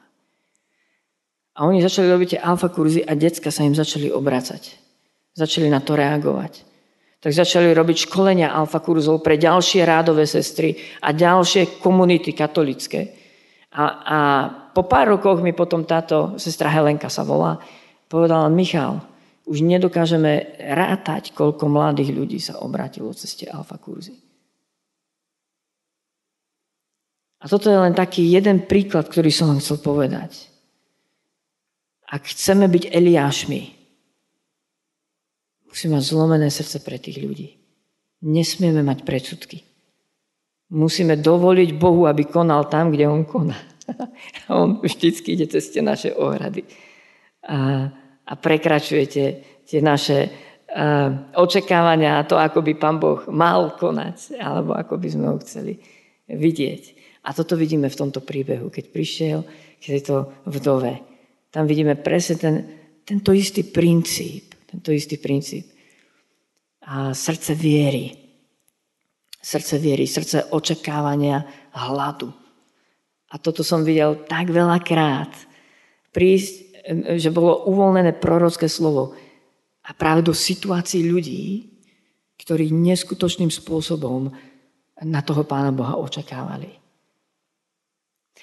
A 1.59 1.67
oni 1.67 1.83
začali 1.83 2.07
robiť 2.07 2.39
tie 2.39 2.41
alfa 2.47 2.71
kurzy 2.71 3.03
a 3.03 3.19
decka 3.19 3.51
sa 3.51 3.67
im 3.67 3.75
začali 3.75 4.15
obracať. 4.15 4.79
Začali 5.35 5.67
na 5.67 5.83
to 5.83 5.99
reagovať. 5.99 6.63
Tak 7.27 7.35
začali 7.35 7.75
robiť 7.75 8.07
školenia 8.07 8.55
alfa 8.55 8.79
kurzov 8.79 9.19
pre 9.19 9.35
ďalšie 9.35 9.83
rádové 9.83 10.31
sestry 10.31 10.79
a 11.03 11.11
ďalšie 11.11 11.83
komunity 11.83 12.31
katolické. 12.31 13.19
A, 13.75 13.83
a 13.83 14.19
po 14.71 14.87
pár 14.87 15.19
rokoch 15.19 15.43
mi 15.43 15.51
potom 15.51 15.83
táto 15.83 16.39
sestra 16.39 16.71
Helenka 16.71 17.11
sa 17.11 17.27
volá, 17.27 17.59
povedala, 18.07 18.47
Michal, 18.47 19.03
už 19.43 19.59
nedokážeme 19.59 20.55
rátať, 20.71 21.35
koľko 21.35 21.67
mladých 21.67 22.15
ľudí 22.15 22.39
sa 22.39 22.63
obrátilo 22.63 23.11
cez 23.11 23.35
tie 23.35 23.51
alfa 23.51 23.75
kurzy. 23.75 24.15
A 27.43 27.51
toto 27.51 27.67
je 27.67 27.79
len 27.83 27.91
taký 27.91 28.23
jeden 28.23 28.71
príklad, 28.71 29.11
ktorý 29.11 29.35
som 29.35 29.51
vám 29.51 29.59
chcel 29.59 29.83
povedať. 29.83 30.47
Ak 32.07 32.23
chceme 32.31 32.71
byť 32.71 32.95
Eliášmi, 32.95 33.76
musíme 35.77 36.01
mať 36.01 36.05
zlomené 36.09 36.49
srdce 36.49 36.81
pre 36.81 36.97
tých 36.97 37.21
ľudí. 37.21 37.61
Nesmieme 38.25 38.81
mať 38.81 39.05
predsudky. 39.05 39.61
Musíme 40.73 41.21
dovoliť 41.21 41.77
Bohu, 41.77 42.09
aby 42.09 42.25
konal 42.25 42.65
tam, 42.73 42.89
kde 42.89 43.05
On 43.05 43.29
koná. 43.29 43.61
A 44.49 44.57
On 44.57 44.81
vždycky 44.81 45.37
ide 45.37 45.45
cez 45.53 45.69
tie 45.69 45.85
naše 45.85 46.17
ohrady. 46.17 46.65
A 47.45 47.93
a 48.27 48.33
prekračujete 48.35 49.23
tie 49.67 49.81
naše 49.83 50.31
očakávania 51.39 52.21
a 52.21 52.27
to, 52.27 52.35
ako 52.37 52.61
by 52.61 52.73
Pán 52.75 52.99
Boh 52.99 53.23
mal 53.31 53.79
konať, 53.79 54.37
alebo 54.37 54.75
ako 54.75 54.99
by 54.99 55.09
sme 55.09 55.27
ho 55.31 55.37
chceli 55.41 55.79
vidieť. 56.27 56.83
A 57.27 57.33
toto 57.33 57.55
vidíme 57.55 57.87
v 57.87 57.99
tomto 57.99 58.21
príbehu, 58.21 58.69
keď 58.69 58.85
prišiel 58.91 59.39
k 59.79 59.85
tejto 59.97 60.45
vdove. 60.47 61.01
Tam 61.55 61.65
vidíme 61.71 61.95
presne 61.97 62.35
ten, 62.37 62.57
tento 63.07 63.31
istý 63.31 63.63
princíp. 63.63 64.56
Tento 64.77 64.93
istý 64.93 65.17
princíp. 65.17 65.73
A 66.85 67.17
srdce 67.17 67.57
viery. 67.57 68.13
Srdce 69.41 69.81
viery, 69.81 70.05
srdce 70.05 70.53
očakávania, 70.53 71.49
hladu. 71.73 72.29
A 73.33 73.41
toto 73.41 73.65
som 73.65 73.81
videl 73.81 74.29
tak 74.29 74.53
veľakrát. 74.53 75.33
Prísť, 76.13 76.53
že 77.17 77.33
bolo 77.33 77.65
uvoľnené 77.73 78.21
prorocké 78.21 78.69
slovo 78.69 79.17
a 79.81 79.91
práve 79.97 80.21
do 80.29 80.37
situácií 80.37 81.09
ľudí, 81.09 81.73
ktorí 82.37 82.69
neskutočným 82.69 83.49
spôsobom 83.49 84.29
na 85.01 85.21
toho 85.25 85.43
Pána 85.49 85.73
Boha 85.73 85.97
očakávali. 85.97 86.69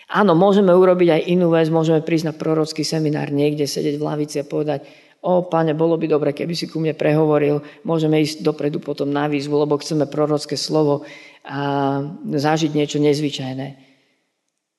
Áno, 0.10 0.34
môžeme 0.34 0.74
urobiť 0.74 1.10
aj 1.14 1.22
inú 1.30 1.54
vec, 1.54 1.70
môžeme 1.70 2.04
prísť 2.04 2.26
na 2.30 2.34
prorocký 2.36 2.84
seminár 2.84 3.32
niekde, 3.32 3.70
sedieť 3.70 3.96
v 4.02 4.04
lavici 4.04 4.42
a 4.42 4.50
povedať, 4.50 4.84
o 5.24 5.48
páne, 5.48 5.72
bolo 5.72 5.96
by 5.96 6.12
dobre, 6.12 6.36
keby 6.36 6.52
si 6.52 6.68
ku 6.68 6.84
mne 6.84 6.92
prehovoril, 6.92 7.64
môžeme 7.88 8.20
ísť 8.20 8.44
dopredu 8.44 8.84
potom 8.84 9.08
na 9.08 9.32
výzvu, 9.32 9.56
lebo 9.56 9.80
chceme 9.80 10.04
prorocké 10.04 10.60
slovo 10.60 11.08
a 11.48 11.60
zažiť 12.28 12.76
niečo 12.76 13.00
nezvyčajné. 13.00 13.68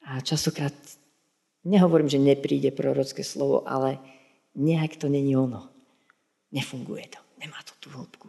A 0.05 0.21
častokrát 0.21 0.77
nehovorím, 1.65 2.13
že 2.13 2.21
nepríde 2.21 2.77
prorocké 2.77 3.25
slovo, 3.25 3.65
ale 3.65 3.97
nejak 4.53 5.01
to 5.01 5.09
není 5.09 5.33
ono. 5.33 5.73
Nefunguje 6.53 7.09
to. 7.09 7.21
Nemá 7.41 7.57
to 7.65 7.73
tú 7.81 7.89
hĺbku. 7.97 8.29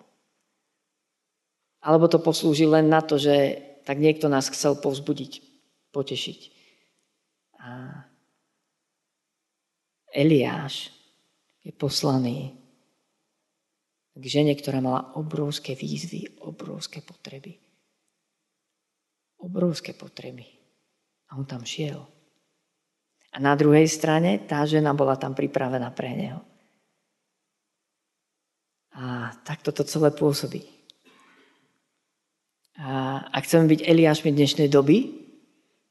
Alebo 1.84 2.08
to 2.08 2.18
poslúži 2.24 2.64
len 2.66 2.88
na 2.88 3.04
to, 3.04 3.20
že 3.20 3.60
tak 3.84 4.00
niekto 4.00 4.32
nás 4.32 4.50
chcel 4.50 4.80
povzbudiť, 4.80 5.44
potešiť. 5.94 6.40
A 7.60 7.70
Eliáš 10.16 10.95
je 11.66 11.74
poslaný 11.74 12.54
k 14.16 14.24
žene, 14.24 14.54
ktorá 14.54 14.80
mala 14.80 15.18
obrovské 15.18 15.74
výzvy, 15.74 16.46
obrovské 16.46 17.02
potreby. 17.02 17.58
Obrovské 19.42 19.98
potreby. 19.98 20.46
A 21.34 21.42
on 21.42 21.50
tam 21.50 21.66
šiel. 21.66 22.06
A 23.36 23.38
na 23.42 23.58
druhej 23.58 23.90
strane 23.92 24.46
tá 24.46 24.64
žena 24.64 24.96
bola 24.96 25.20
tam 25.20 25.36
pripravená 25.36 25.92
pre 25.92 26.16
neho. 26.16 26.40
A 28.96 29.36
takto 29.44 29.76
to 29.76 29.84
celé 29.84 30.14
pôsobí. 30.16 30.64
A 32.80 33.20
ak 33.28 33.44
chceme 33.44 33.68
byť 33.68 33.84
Eliášmi 33.84 34.32
dnešnej 34.32 34.72
doby, 34.72 35.12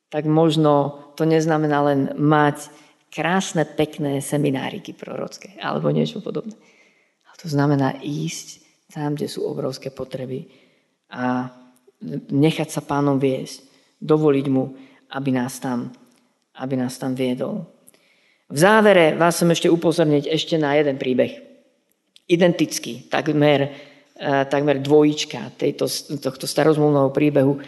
tak 0.08 0.24
možno 0.24 1.04
to 1.18 1.28
neznamená 1.28 1.84
len 1.84 2.00
mať 2.16 2.72
krásne, 3.14 3.62
pekné 3.62 4.18
semináriky 4.18 4.90
prorocké 4.90 5.54
alebo 5.62 5.94
niečo 5.94 6.18
podobné. 6.18 6.58
Ale 7.22 7.36
to 7.38 7.46
znamená 7.46 8.02
ísť 8.02 8.66
tam, 8.90 9.14
kde 9.14 9.30
sú 9.30 9.46
obrovské 9.46 9.94
potreby 9.94 10.50
a 11.14 11.54
nechať 12.34 12.68
sa 12.74 12.82
pánom 12.82 13.22
viesť, 13.22 13.62
dovoliť 14.02 14.46
mu, 14.50 14.74
aby 15.14 15.30
nás 15.30 15.62
tam, 15.62 15.94
aby 16.58 16.74
nás 16.74 16.98
tam 16.98 17.14
viedol. 17.14 17.62
V 18.50 18.58
závere 18.58 19.14
vás 19.14 19.38
som 19.38 19.48
ešte 19.48 19.70
upozorniť 19.70 20.28
ešte 20.28 20.58
na 20.58 20.74
jeden 20.74 20.98
príbeh 20.98 21.54
identický, 22.28 23.06
takmer, 23.08 23.72
e, 24.16 24.28
takmer 24.50 24.82
dvojička 24.82 25.56
tejto, 25.56 25.88
tohto 26.20 26.44
starozmluvného 26.44 27.10
príbehu 27.14 27.62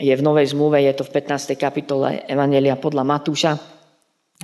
je 0.00 0.12
v 0.12 0.24
Novej 0.24 0.56
zmluve, 0.56 0.80
je 0.80 0.96
to 0.96 1.04
v 1.04 1.12
15. 1.12 1.56
kapitole 1.56 2.24
Evangelia 2.24 2.76
podľa 2.80 3.04
Matúša. 3.04 3.79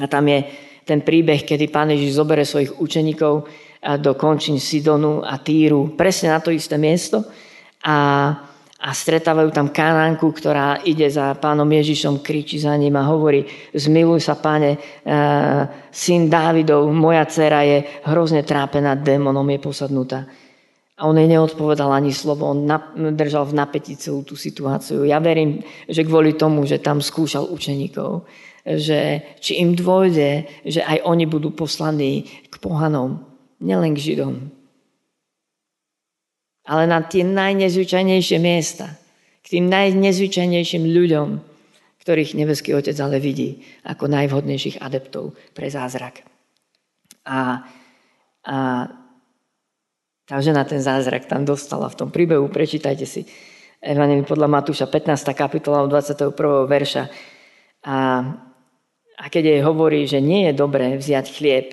A 0.00 0.06
tam 0.06 0.28
je 0.28 0.44
ten 0.86 1.02
príbeh, 1.02 1.42
kedy 1.42 1.72
Pán 1.72 1.90
Ježiš 1.90 2.20
zobere 2.20 2.46
svojich 2.46 2.78
učeníkov 2.78 3.34
do 3.98 4.12
končín 4.14 4.60
Sidonu 4.60 5.22
a 5.22 5.38
Týru, 5.38 5.94
presne 5.98 6.34
na 6.34 6.38
to 6.38 6.54
isté 6.54 6.78
miesto. 6.78 7.26
A 7.86 7.96
a 8.76 8.92
stretávajú 8.92 9.50
tam 9.56 9.72
kanánku, 9.72 10.28
ktorá 10.36 10.84
ide 10.84 11.08
za 11.08 11.32
pánom 11.40 11.64
Ježišom, 11.64 12.20
kričí 12.20 12.60
za 12.60 12.76
ním 12.76 12.92
a 13.00 13.08
hovorí, 13.08 13.48
zmiluj 13.72 14.20
sa, 14.20 14.36
pane, 14.36 14.76
uh, 14.76 15.64
syn 15.88 16.28
Dávidov, 16.28 16.84
moja 16.92 17.24
dcera 17.24 17.64
je 17.64 17.82
hrozne 18.04 18.44
trápená 18.44 18.92
démonom, 18.92 19.48
je 19.48 19.58
posadnutá. 19.58 20.28
A 20.96 21.04
on 21.04 21.20
jej 21.20 21.28
neodpovedal 21.28 21.92
ani 21.92 22.08
slovo, 22.08 22.48
on 22.48 22.64
držal 23.12 23.44
v 23.52 23.58
napätí 23.60 24.00
celú 24.00 24.24
tú 24.24 24.32
situáciu. 24.32 25.04
Ja 25.04 25.20
verím, 25.20 25.60
že 25.84 26.08
kvôli 26.08 26.32
tomu, 26.40 26.64
že 26.64 26.80
tam 26.80 27.04
skúšal 27.04 27.52
učeníkov, 27.52 28.24
že 28.64 29.20
či 29.44 29.60
im 29.60 29.76
dôjde, 29.76 30.48
že 30.64 30.80
aj 30.80 31.04
oni 31.04 31.28
budú 31.28 31.52
poslaní 31.52 32.24
k 32.48 32.54
pohanom, 32.56 33.20
nielen 33.60 33.92
k 33.92 34.02
Židom, 34.02 34.56
ale 36.66 36.84
na 36.90 36.98
tie 37.06 37.22
najnezvyčajnejšie 37.22 38.38
miesta, 38.42 38.98
k 39.46 39.46
tým 39.58 39.70
najnezvyčajnejším 39.70 40.82
ľuďom, 40.82 41.28
ktorých 42.02 42.34
nebeský 42.34 42.74
Otec 42.74 42.98
ale 42.98 43.22
vidí 43.22 43.62
ako 43.86 44.10
najvhodnejších 44.10 44.82
adeptov 44.82 45.38
pre 45.54 45.70
zázrak. 45.70 46.26
A, 47.26 47.62
a 48.46 48.56
tá 50.26 50.42
žena 50.42 50.66
ten 50.66 50.82
zázrak 50.82 51.30
tam 51.30 51.46
dostala 51.46 51.86
v 51.86 51.98
tom 52.02 52.08
príbehu, 52.10 52.50
prečítajte 52.50 53.06
si 53.06 53.22
Evangelium 53.78 54.26
podľa 54.26 54.50
Matúša 54.50 54.90
15. 54.90 55.22
kapitola 55.38 55.86
21. 55.86 56.34
verša. 56.66 57.04
A, 57.86 57.98
a 59.14 59.24
keď 59.30 59.42
jej 59.54 59.60
hovorí, 59.62 60.02
že 60.10 60.18
nie 60.18 60.50
je 60.50 60.52
dobré 60.58 60.98
vziať 60.98 61.26
chlieb 61.30 61.66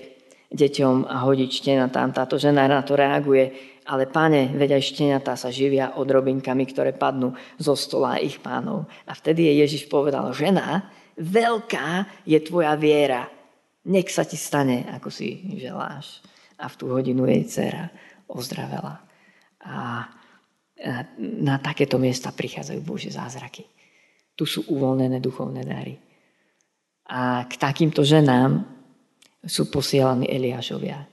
deťom 0.54 1.10
a 1.10 1.26
hodiť 1.26 1.50
štena 1.50 1.90
tam, 1.90 2.14
táto 2.14 2.38
žena 2.38 2.70
na 2.70 2.86
to 2.86 2.94
reaguje, 2.94 3.50
ale 3.90 4.06
páne, 4.06 4.54
veď 4.54 4.78
aj 4.78 4.86
šteniatá 4.86 5.34
sa 5.34 5.50
živia 5.50 5.98
odrobinkami, 5.98 6.64
ktoré 6.70 6.94
padnú 6.94 7.34
zo 7.58 7.74
stola 7.74 8.22
ich 8.22 8.38
pánov. 8.38 8.86
A 9.10 9.18
vtedy 9.18 9.50
je 9.50 9.66
Ježiš 9.66 9.90
povedal, 9.90 10.30
žena, 10.30 10.94
veľká 11.18 12.22
je 12.22 12.38
tvoja 12.38 12.78
viera. 12.78 13.26
Nech 13.90 14.14
sa 14.14 14.22
ti 14.22 14.38
stane, 14.38 14.86
ako 14.94 15.10
si 15.10 15.42
želáš. 15.58 16.22
A 16.58 16.70
v 16.70 16.74
tú 16.78 16.90
hodinu 16.90 17.26
jej 17.26 17.42
dcera 17.44 17.90
ozdravela. 18.30 19.02
A 19.64 20.06
na 21.18 21.56
takéto 21.62 21.96
miesta 21.96 22.34
prichádzajú 22.34 22.80
Božie 22.82 23.14
zázraky. 23.14 23.64
Tu 24.34 24.44
sú 24.44 24.66
uvoľnené 24.66 25.22
duchovné 25.22 25.62
dary. 25.62 25.96
A 27.08 27.46
k 27.46 27.54
takýmto 27.54 28.02
ženám 28.02 28.66
sú 29.44 29.68
posielaní 29.70 30.26
Eliášovia. 30.26 31.06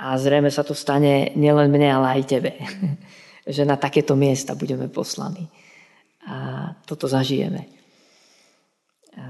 A 0.00 0.16
zrejme 0.16 0.48
sa 0.48 0.64
to 0.64 0.72
stane 0.72 1.34
nielen 1.36 1.68
mne, 1.68 1.88
ale 2.00 2.06
aj 2.20 2.22
tebe. 2.28 2.52
že 3.50 3.66
na 3.66 3.76
takéto 3.76 4.14
miesta 4.14 4.54
budeme 4.54 4.86
poslaní. 4.86 5.48
A 6.28 6.68
toto 6.86 7.08
zažijeme. 7.08 7.66
A 9.16 9.24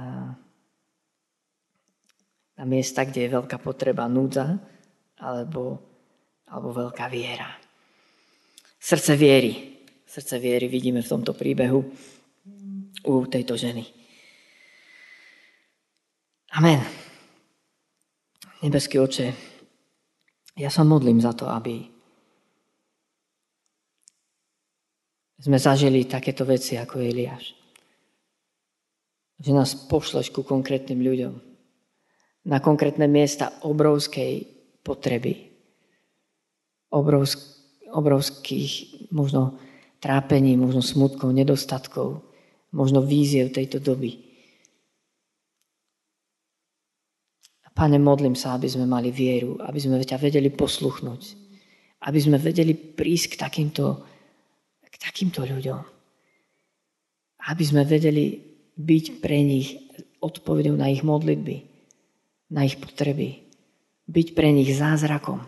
na 2.61 2.65
miesta, 2.69 3.09
kde 3.09 3.25
je 3.25 3.35
veľká 3.41 3.57
potreba 3.63 4.05
núdza 4.11 4.61
alebo, 5.21 5.79
alebo 6.49 6.69
veľká 6.73 7.07
viera. 7.13 7.49
Srdce 8.81 9.17
viery. 9.17 9.53
Srdce 10.09 10.41
viery 10.41 10.67
vidíme 10.67 11.05
v 11.05 11.11
tomto 11.13 11.37
príbehu 11.37 11.81
u 13.05 13.15
tejto 13.29 13.55
ženy. 13.55 13.85
Amen. 16.57 16.83
Nebeský 18.61 18.99
oče, 18.99 19.27
ja 20.59 20.69
sa 20.69 20.85
modlím 20.85 21.23
za 21.23 21.33
to, 21.33 21.49
aby 21.49 21.89
sme 25.41 25.57
zažili 25.57 26.05
takéto 26.05 26.45
veci 26.45 26.77
ako 26.77 27.01
Eliáš. 27.01 27.57
Že 29.41 29.51
nás 29.57 29.73
pošleš 29.89 30.29
ku 30.29 30.45
konkrétnym 30.45 31.01
ľuďom. 31.01 31.35
Na 32.53 32.61
konkrétne 32.61 33.09
miesta 33.09 33.57
obrovskej 33.65 34.60
potreby. 34.83 35.51
Obrovsk, 36.91 37.39
obrovských 37.91 38.73
možno 39.15 39.59
trápení, 40.01 40.57
možno 40.57 40.83
smutkov, 40.83 41.31
nedostatkov, 41.31 42.25
možno 42.73 43.05
víziev 43.05 43.53
tejto 43.55 43.79
doby. 43.79 44.31
Pane, 47.71 47.97
modlím 47.97 48.37
sa, 48.37 48.61
aby 48.61 48.69
sme 48.69 48.85
mali 48.85 49.09
vieru, 49.09 49.57
aby 49.63 49.79
sme 49.81 49.97
ťa 49.97 50.21
vedeli 50.21 50.53
posluchnúť, 50.53 51.23
aby 52.05 52.19
sme 52.21 52.37
vedeli 52.37 52.77
prísť 52.77 53.33
k 53.33 53.41
takýmto, 53.41 54.05
k 54.85 54.97
takýmto 55.01 55.49
ľuďom. 55.49 55.81
Aby 57.49 57.65
sme 57.65 57.89
vedeli 57.89 58.37
byť 58.77 59.05
pre 59.25 59.41
nich 59.41 59.81
odpovedou 60.21 60.77
na 60.77 60.93
ich 60.93 61.01
modlitby, 61.01 61.57
na 62.53 62.69
ich 62.69 62.77
potreby. 62.77 63.49
Byť 64.11 64.35
pre 64.35 64.51
nich 64.51 64.75
zázrakom. 64.75 65.47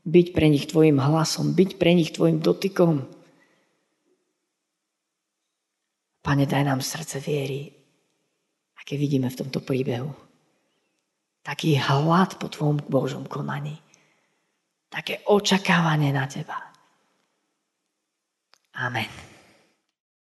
byť 0.00 0.26
pre 0.32 0.48
nich 0.48 0.64
tvojim 0.64 0.96
hlasom, 0.96 1.52
byť 1.52 1.70
pre 1.76 1.92
nich 1.92 2.10
tvojim 2.10 2.40
dotykom. 2.40 3.04
Pane, 6.20 6.44
daj 6.48 6.64
nám 6.64 6.80
srdce 6.80 7.20
viery, 7.20 7.68
aké 8.80 8.96
vidíme 8.96 9.28
v 9.28 9.38
tomto 9.44 9.60
príbehu. 9.60 10.12
Taký 11.40 11.80
hlad 11.80 12.36
po 12.36 12.48
tvojom 12.52 12.84
Božom 12.88 13.24
konaní. 13.24 13.76
Také 14.88 15.24
očakávanie 15.24 16.12
na 16.12 16.28
teba. 16.28 16.58
Amen. 18.76 19.29